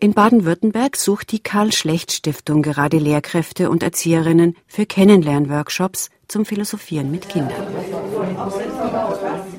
In 0.02 0.14
Baden-Württemberg 0.14 0.96
sucht 0.96 1.30
die 1.30 1.38
Karl-Schlecht-Stiftung 1.38 2.62
gerade 2.62 2.98
Lehrkräfte 2.98 3.70
und 3.70 3.84
Erzieherinnen 3.84 4.56
für 4.66 4.84
Kennenlernworkshops 4.84 6.10
zum 6.26 6.44
Philosophieren 6.44 7.12
mit 7.12 7.28
Kindern. 7.28 7.62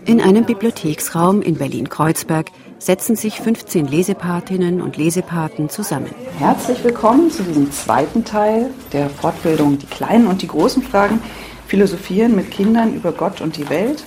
In 0.03 0.19
einem 0.19 0.43
Bibliotheksraum 0.43 1.41
in 1.41 1.56
Berlin-Kreuzberg 1.56 2.51
setzen 2.77 3.15
sich 3.15 3.39
15 3.39 3.88
Lesepatinnen 3.88 4.82
und 4.82 4.97
Lesepaten 4.97 5.69
zusammen. 5.69 6.13
Herzlich 6.38 6.84
willkommen 6.84 7.32
zu 7.32 7.43
diesem 7.43 7.71
zweiten 7.71 8.25
Teil 8.25 8.69
der 8.91 9.10
Fortbildung 9.10 9.79
Die 9.79 9.86
kleinen 9.86 10.27
und 10.27 10.41
die 10.41 10.47
großen 10.49 10.84
Fragen 10.84 11.21
Philosophieren 11.67 12.36
mit 12.36 12.51
Kindern 12.51 12.93
über 12.93 13.13
Gott 13.13 13.39
und 13.39 13.56
die 13.56 13.69
Welt. 13.69 14.03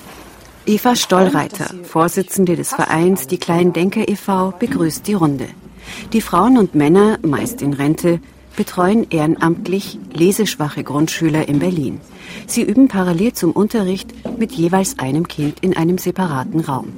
Eva 0.67 0.97
Stollreiter, 0.97 1.71
Vorsitzende 1.85 2.57
des 2.57 2.75
Vereins 2.75 3.27
Die 3.27 3.39
Kleinen 3.39 3.73
Denker 3.73 4.07
e.V., 4.07 4.51
begrüßt 4.51 5.07
die 5.07 5.15
Runde. 5.15 5.49
Die 6.13 6.21
Frauen 6.21 6.59
und 6.59 6.75
Männer, 6.75 7.19
meist 7.23 7.63
in 7.63 7.73
Rente, 7.73 8.21
betreuen 8.57 9.07
ehrenamtlich 9.11 9.99
leseschwache 10.13 10.83
Grundschüler 10.83 11.49
in 11.49 11.59
Berlin. 11.59 12.01
Sie 12.47 12.63
üben 12.63 12.89
parallel 12.89 13.33
zum 13.35 13.53
Unterricht 13.53 14.13
mit 14.39 14.53
jeweils 14.53 14.99
einem 14.99 15.29
Kind 15.29 15.61
in 15.61 15.77
einem 15.77 15.99
separaten 15.99 16.61
Raum. 16.61 16.93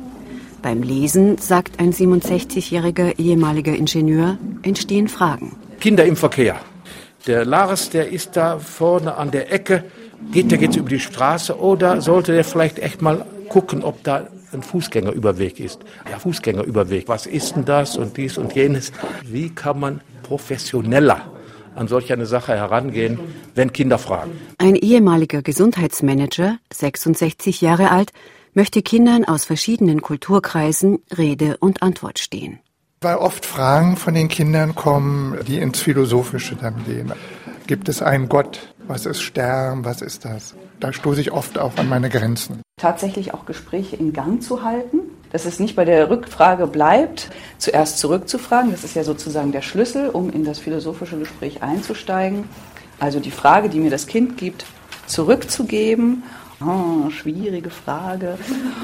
Beim 0.63 0.83
Lesen, 0.83 1.39
sagt 1.39 1.81
ein 1.81 1.93
67-jähriger 1.93 3.19
ehemaliger 3.19 3.75
Ingenieur, 3.75 4.39
entstehen 4.63 5.09
Fragen. 5.09 5.57
Kinder 5.81 6.05
im 6.05 6.17
Verkehr. 6.17 6.57
Der 7.27 7.45
Lars, 7.45 7.91
der 7.91 8.11
ist 8.11 8.37
da 8.37 8.59
vorne 8.59 9.17
an 9.17 9.31
der 9.31 9.53
Ecke. 9.53 9.85
Geht 10.33 10.51
der 10.51 10.59
jetzt 10.59 10.77
über 10.77 10.89
die 10.89 10.99
Straße 10.99 11.59
oder 11.59 12.01
sollte 12.01 12.33
der 12.33 12.45
vielleicht 12.45 12.79
echt 12.79 13.03
mal 13.03 13.25
gucken, 13.49 13.85
ob 13.85 14.03
da 14.03 14.29
ein 14.53 14.63
Fußgängerüberweg 14.63 15.61
ist. 15.61 15.81
Ja, 16.11 16.19
Fußgängerüberweg, 16.19 17.09
was 17.09 17.27
ist 17.27 17.57
denn 17.57 17.65
das 17.65 17.97
und 17.97 18.17
dies 18.17 18.39
und 18.39 18.55
jenes? 18.55 18.93
Wie 19.23 19.51
kann 19.51 19.81
man 19.81 20.01
professioneller 20.23 21.31
an 21.75 21.89
solch 21.89 22.13
eine 22.13 22.27
Sache 22.27 22.55
herangehen, 22.55 23.19
wenn 23.55 23.73
Kinder 23.73 23.99
fragen? 23.99 24.33
Ein 24.59 24.75
ehemaliger 24.75 25.43
Gesundheitsmanager, 25.43 26.59
66 26.73 27.61
Jahre 27.61 27.91
alt, 27.91 28.13
möchte 28.55 28.83
Kindern 28.83 29.25
aus 29.25 29.45
verschiedenen 29.45 30.03
Kulturkreisen 30.03 30.99
Rede 31.17 31.57
und 31.59 31.83
Antwort 31.83 32.19
stehen. 32.19 32.59
Weil 33.01 33.17
oft 33.17 33.47
Fragen 33.47 33.97
von 33.97 34.15
den 34.15 34.27
Kindern 34.27 34.75
kommen, 34.75 35.39
die 35.47 35.59
ins 35.59 35.81
Philosophische 35.81 36.57
dann 36.57 36.85
gehen. 36.85 37.13
Gibt 37.69 37.91
es 37.91 38.01
einen 38.01 38.31
Gott? 38.31 38.75
Was 38.87 39.05
ist 39.05 39.21
Stern? 39.21 39.85
Was 39.85 40.01
ist 40.01 40.25
das? 40.25 40.55
Da 40.81 40.91
stoße 40.91 41.21
ich 41.21 41.33
oft 41.33 41.59
auch 41.59 41.77
an 41.77 41.87
meine 41.87 42.09
Grenzen. 42.09 42.63
Tatsächlich 42.81 43.35
auch 43.35 43.45
Gespräche 43.45 43.95
in 43.95 44.15
Gang 44.15 44.43
zu 44.43 44.63
halten, 44.65 45.01
dass 45.33 45.45
es 45.45 45.61
nicht 45.61 45.77
bei 45.77 45.85
der 45.85 46.09
Rückfrage 46.09 46.67
bleibt, 46.67 47.29
zuerst 47.59 47.99
zurückzufragen. 47.99 48.71
Das 48.71 48.85
ist 48.85 48.97
ja 48.97 49.05
sozusagen 49.05 49.53
der 49.53 49.61
Schlüssel, 49.61 50.09
um 50.09 50.31
in 50.31 50.45
das 50.45 50.59
philosophische 50.59 51.19
Gespräch 51.19 51.63
einzusteigen. 51.63 52.49
Also 53.01 53.21
die 53.21 53.31
Frage, 53.31 53.69
die 53.69 53.81
mir 53.81 53.91
das 53.91 54.07
Kind 54.07 54.39
gibt, 54.39 54.65
zurückzugeben 55.07 56.23
Oh, 56.61 57.09
schwierige 57.11 57.71
Frage. 57.71 58.37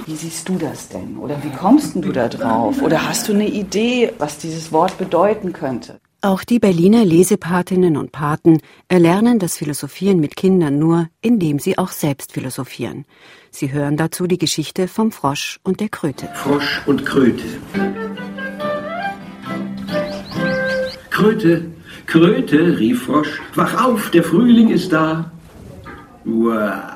Wie 0.07 0.15
siehst 0.15 0.49
du 0.49 0.59
das 0.59 0.89
denn? 0.91 1.17
Oder 1.17 1.43
wie 1.43 1.51
kommst 1.51 1.97
du 1.97 2.13
da 2.13 2.29
drauf? 2.29 2.81
Oder 2.81 3.09
hast 3.09 3.27
du 3.29 3.33
eine 3.33 3.49
Idee, 3.49 4.13
was 4.19 4.39
dieses 4.39 4.71
Wort 4.71 4.97
bedeuten 4.97 5.53
könnte? 5.53 5.99
Auch 6.25 6.43
die 6.43 6.59
Berliner 6.59 7.05
Lesepatinnen 7.05 7.99
und 7.99 8.11
Paten 8.11 8.63
erlernen 8.89 9.39
das 9.39 9.59
Philosophieren 9.59 10.21
mit 10.21 10.37
Kindern 10.37 10.79
nur, 10.79 11.11
indem 11.21 11.59
sie 11.59 11.77
auch 11.77 11.91
selbst 11.91 12.33
philosophieren. 12.33 13.05
Sie 13.51 13.73
hören 13.73 13.99
dazu 13.99 14.27
die 14.27 14.39
Geschichte 14.39 14.89
vom 14.89 15.13
Frosch 15.13 15.61
und 15.65 15.81
der 15.81 15.91
Kröte. 15.91 16.31
Frosch 16.33 16.81
und 16.87 17.05
Kröte. 17.05 17.45
Kröte, 21.11 21.67
Kröte, 22.07 22.79
rief 22.79 23.03
Frosch, 23.03 23.43
wach 23.55 23.85
auf, 23.85 24.11
der 24.11 24.25
Frühling 24.25 24.71
ist 24.71 24.95
da. 24.95 25.31
Uah. 26.25 26.94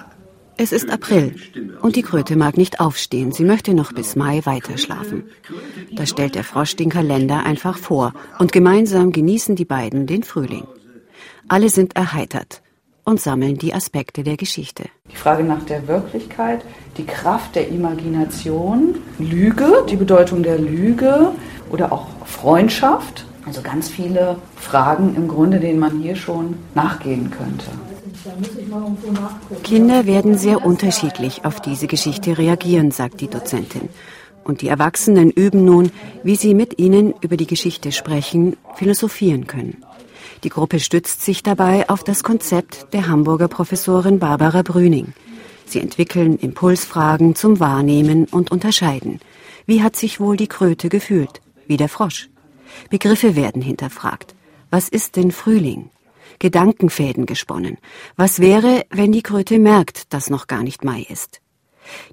Es 0.60 0.72
ist 0.72 0.90
April 0.90 1.36
und 1.82 1.94
die 1.94 2.02
Kröte 2.02 2.34
mag 2.34 2.56
nicht 2.56 2.80
aufstehen. 2.80 3.30
Sie 3.30 3.44
möchte 3.44 3.74
noch 3.74 3.92
bis 3.92 4.16
Mai 4.16 4.40
weiterschlafen. 4.44 5.22
Da 5.92 6.04
stellt 6.04 6.34
der 6.34 6.42
Frosch 6.42 6.74
den 6.74 6.90
Kalender 6.90 7.46
einfach 7.46 7.78
vor 7.78 8.12
und 8.40 8.50
gemeinsam 8.50 9.12
genießen 9.12 9.54
die 9.54 9.64
beiden 9.64 10.08
den 10.08 10.24
Frühling. 10.24 10.66
Alle 11.46 11.70
sind 11.70 11.94
erheitert 11.94 12.60
und 13.04 13.20
sammeln 13.20 13.56
die 13.56 13.72
Aspekte 13.72 14.24
der 14.24 14.36
Geschichte. 14.36 14.86
Die 15.12 15.16
Frage 15.16 15.44
nach 15.44 15.62
der 15.62 15.86
Wirklichkeit, 15.86 16.64
die 16.96 17.06
Kraft 17.06 17.54
der 17.54 17.68
Imagination, 17.68 18.96
Lüge, 19.20 19.86
die 19.88 19.96
Bedeutung 19.96 20.42
der 20.42 20.58
Lüge 20.58 21.30
oder 21.70 21.92
auch 21.92 22.08
Freundschaft. 22.26 23.26
Also 23.46 23.62
ganz 23.62 23.88
viele 23.88 24.36
Fragen 24.56 25.14
im 25.14 25.28
Grunde, 25.28 25.60
denen 25.60 25.78
man 25.78 26.00
hier 26.00 26.16
schon 26.16 26.56
nachgehen 26.74 27.30
könnte. 27.30 27.70
Kinder 29.64 30.06
werden 30.06 30.38
sehr 30.38 30.64
unterschiedlich 30.64 31.44
auf 31.44 31.60
diese 31.60 31.86
Geschichte 31.86 32.38
reagieren, 32.38 32.90
sagt 32.90 33.20
die 33.20 33.28
Dozentin. 33.28 33.88
Und 34.44 34.62
die 34.62 34.68
Erwachsenen 34.68 35.30
üben 35.30 35.64
nun, 35.64 35.90
wie 36.22 36.36
sie 36.36 36.54
mit 36.54 36.78
ihnen 36.78 37.14
über 37.20 37.36
die 37.36 37.46
Geschichte 37.46 37.92
sprechen, 37.92 38.56
philosophieren 38.76 39.46
können. 39.46 39.84
Die 40.44 40.48
Gruppe 40.48 40.80
stützt 40.80 41.22
sich 41.22 41.42
dabei 41.42 41.88
auf 41.88 42.04
das 42.04 42.22
Konzept 42.22 42.92
der 42.92 43.08
Hamburger 43.08 43.48
Professorin 43.48 44.18
Barbara 44.18 44.62
Brüning. 44.62 45.12
Sie 45.66 45.80
entwickeln 45.80 46.38
Impulsfragen 46.38 47.34
zum 47.34 47.60
Wahrnehmen 47.60 48.26
und 48.30 48.50
Unterscheiden. 48.50 49.20
Wie 49.66 49.82
hat 49.82 49.96
sich 49.96 50.18
wohl 50.18 50.36
die 50.36 50.46
Kröte 50.46 50.88
gefühlt? 50.88 51.42
Wie 51.66 51.76
der 51.76 51.88
Frosch? 51.88 52.30
Begriffe 52.88 53.36
werden 53.36 53.60
hinterfragt. 53.60 54.34
Was 54.70 54.88
ist 54.88 55.16
denn 55.16 55.30
Frühling? 55.30 55.90
Gedankenfäden 56.38 57.26
gesponnen. 57.26 57.78
Was 58.16 58.40
wäre, 58.40 58.84
wenn 58.90 59.12
die 59.12 59.22
Kröte 59.22 59.58
merkt, 59.58 60.12
dass 60.12 60.30
noch 60.30 60.46
gar 60.46 60.62
nicht 60.62 60.84
Mai 60.84 61.06
ist? 61.08 61.40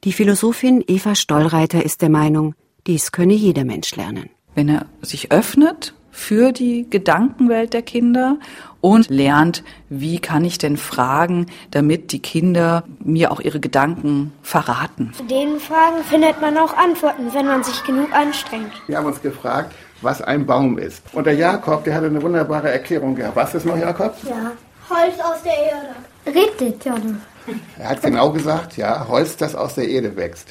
Die 0.03 0.13
Philosophin 0.13 0.83
Eva 0.87 1.15
Stollreiter 1.15 1.83
ist 1.83 2.01
der 2.01 2.09
Meinung, 2.09 2.55
dies 2.87 3.11
könne 3.11 3.33
jeder 3.33 3.65
Mensch 3.65 3.95
lernen. 3.95 4.29
Wenn 4.53 4.69
er 4.69 4.85
sich 5.01 5.31
öffnet 5.31 5.93
für 6.11 6.53
die 6.53 6.89
Gedankenwelt 6.89 7.73
der 7.73 7.81
Kinder 7.81 8.39
und 8.79 9.09
lernt, 9.09 9.63
wie 9.89 10.19
kann 10.19 10.45
ich 10.45 10.57
denn 10.57 10.77
fragen, 10.77 11.47
damit 11.71 12.13
die 12.13 12.21
Kinder 12.21 12.85
mir 13.03 13.31
auch 13.31 13.41
ihre 13.41 13.59
Gedanken 13.59 14.31
verraten. 14.41 15.11
Zu 15.13 15.25
den 15.25 15.59
Fragen 15.59 16.03
findet 16.09 16.39
man 16.39 16.57
auch 16.57 16.75
Antworten, 16.77 17.33
wenn 17.33 17.47
man 17.47 17.63
sich 17.63 17.83
genug 17.83 18.13
anstrengt. 18.13 18.71
Wir 18.87 18.97
haben 18.97 19.07
uns 19.07 19.21
gefragt, 19.21 19.75
was 20.01 20.21
ein 20.21 20.45
Baum 20.45 20.77
ist. 20.77 21.01
Und 21.13 21.25
der 21.25 21.35
Jakob, 21.35 21.83
der 21.83 21.95
hatte 21.95 22.07
eine 22.07 22.21
wunderbare 22.21 22.71
Erklärung 22.71 23.15
gehabt. 23.15 23.35
Was 23.35 23.55
ist 23.55 23.65
noch, 23.65 23.77
Jakob? 23.77 24.15
Ja, 24.23 24.51
Holz 24.89 25.19
aus 25.19 25.41
der 25.43 25.57
Erde. 25.57 26.39
Richtig, 26.39 26.83
ja. 26.85 26.95
Er 27.77 27.89
hat 27.89 28.01
genau 28.01 28.31
gesagt, 28.31 28.77
ja, 28.77 29.07
Holz, 29.07 29.37
das 29.37 29.55
aus 29.55 29.75
der 29.75 29.87
Erde 29.87 30.15
wächst. 30.15 30.43